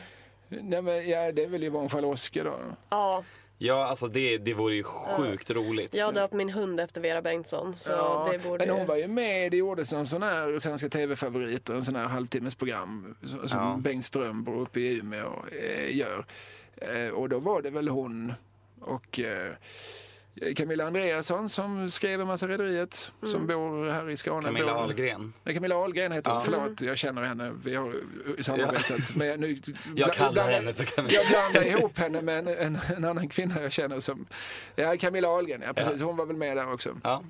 [0.49, 2.59] Nej, men ja, det är väl Yvonne Charlotte då.
[2.89, 3.25] Ja,
[3.61, 5.95] Ja, alltså det, det vore ju sjukt roligt.
[5.95, 8.97] jag har döpt min hund efter Vera Bengtsson så Ja, det borde Men hon var
[8.97, 13.17] ju med, det gjordes en sån här Svenska TV-favoriter, en sån här halvtimmesprogram
[13.47, 13.79] som Ja.
[13.81, 16.27] Bengt Strömberg uppe i Umeå eh, gör.
[16.77, 18.33] Eh, och då var det väl hon
[18.81, 19.53] och eh,
[20.57, 23.33] Camilla Andreasson som skrev en massa Rederiet, Mm.
[23.33, 24.43] som bor här i Skåne.
[24.47, 25.33] Camilla Bor- Ahlgren.
[25.45, 26.45] Nej, Camilla Ahlgren heter hon, Ja.
[26.45, 29.17] förlåt, jag känner henne, vi har uh, samarbetat.
[29.17, 29.61] Men nu,
[29.97, 31.15] Jag kallar blandar- henne för Camilla.
[31.15, 34.27] Jag blandar ihop henne med en, en, en annan kvinna jag känner som,
[34.77, 36.97] ja Camilla Ahlgren, ja precis, hon var väl med där också.
[37.05, 37.23] Ja,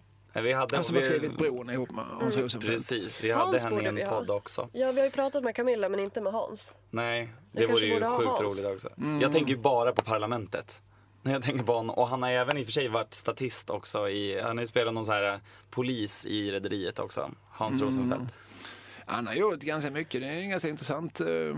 [0.42, 0.76] vi hade...
[0.76, 2.74] Han som vi, har skrivit Bron ihop med Hans Rosenfeldt.
[2.76, 4.10] Precis, vi Hans hade henne i en vi ha.
[4.18, 4.68] podd också.
[4.72, 6.74] Ja, vi har ju pratat med Camilla men inte med Hans.
[6.90, 8.40] Nej, det kanske vore ju sjukt Hans.
[8.40, 8.88] roligt också.
[9.20, 10.82] Jag tänker ju bara på Parlamentet.
[11.22, 11.94] När jag tänker på honom.
[11.94, 14.08] Och han har även i och för sig varit statist också.
[14.08, 15.40] I, han har ju spelat någon så här eh,
[15.70, 17.30] polis i Rederiet också.
[17.50, 18.34] Hans Rosenfeldt.
[19.06, 21.56] Han har gjort ganska mycket, det är en ganska intressant eh,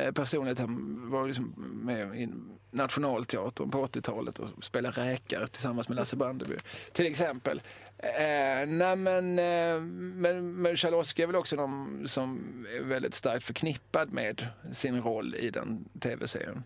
[0.00, 0.58] eh, personlighet.
[0.58, 1.54] Han var liksom
[1.84, 2.28] med i
[2.70, 6.56] Nationalteatern på 80-talet och spelade räkare tillsammans med Lasse Brandeby.
[6.92, 7.62] Till exempel.
[7.98, 12.40] Eh, nej men, eh, men, men Charlotte är väl också någon som
[12.76, 16.62] är väldigt starkt förknippad med sin roll i den tv-serien.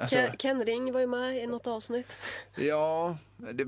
[0.00, 2.18] Alltså, Ken, Ken Ring var ju med i något avsnitt.
[2.56, 3.66] Ja, det,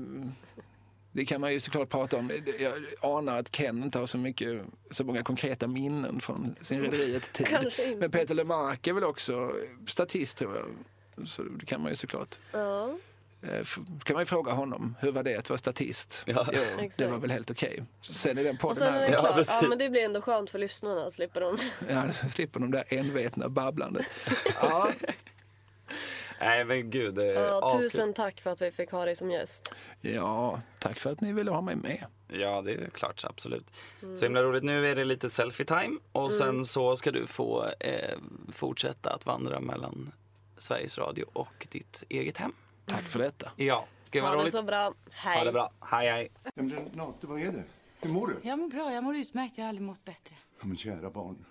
[1.11, 2.31] det kan man ju såklart prata om.
[2.59, 4.61] Jag anar att Ken inte har så, mycket,
[4.91, 7.47] så många konkreta minnen från sin rederiet-tid.
[7.49, 7.99] Kanske inte.
[7.99, 9.55] Men Peter Lemark är väl också
[9.87, 11.27] statist tror jag.
[11.27, 12.39] Så det kan man ju såklart.
[12.51, 12.95] Ja.
[13.43, 13.65] Eh,
[14.03, 16.23] kan man ju fråga honom, hur var det att vara statist?
[16.25, 16.45] Ja.
[16.53, 17.83] Jo, det var väl helt okej.
[18.01, 19.11] Sen är den podden Och sen är här.
[19.11, 19.43] Ja.
[19.61, 21.57] Ja, men det blir ändå skönt för lyssnarna, slipper de.
[21.89, 24.05] Ja, slipper de där envetna babblandet.
[24.61, 24.91] Ja,
[26.39, 29.31] Nej men gud, det är Ja, tusen tack för att vi fick ha dig som
[29.31, 29.73] gäst.
[30.01, 32.05] ja, tack för att ni ville ha mig med.
[32.27, 33.65] Ja, det är klart, absolut.
[34.03, 34.17] Mm.
[34.17, 34.63] Så himla roligt.
[34.63, 38.17] Nu är det lite selfie-time och sen så ska du få eh,
[38.53, 40.11] fortsätta att vandra mellan
[40.57, 42.53] Sveriges Radio och ditt eget hem.
[42.91, 43.51] Tack för detta.
[43.55, 44.53] Ja, gud vad Ha det roligt.
[44.55, 44.93] så bra.
[45.11, 45.37] Hej.
[45.37, 45.71] Ha det bra.
[45.81, 46.29] Hej, hej.
[46.43, 47.63] Ja, men Renate, vad är det?
[48.01, 48.39] Hur mår du?
[48.43, 49.57] Jag mår bra, jag mår utmärkt.
[49.57, 50.35] Jag har aldrig mått bättre.
[50.59, 51.45] Ja, men kära barn.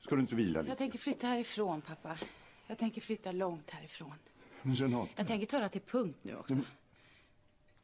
[0.00, 0.70] Ska du inte vila lite?
[0.70, 2.18] Jag tänker flytta härifrån, pappa.
[2.66, 4.14] Jag tänker flytta långt härifrån.
[4.62, 5.10] Men Renate.
[5.16, 6.56] Jag tänker ta det till punkt nu också.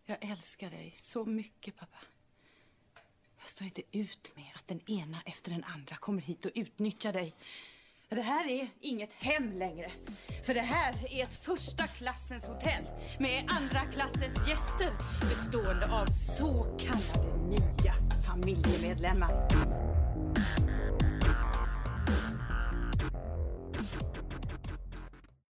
[0.05, 1.99] Jag älskar dig så mycket, pappa.
[3.41, 7.13] Jag står inte ut med att den ena efter den andra kommer hit och utnyttjar
[7.13, 7.35] dig.
[8.15, 9.91] Det här är inget hem längre.
[10.43, 12.85] För det här är ett första klassens hotell
[13.19, 14.91] med andra klassens gäster
[15.21, 17.95] bestående av så kallade nya
[18.27, 19.49] familjemedlemmar.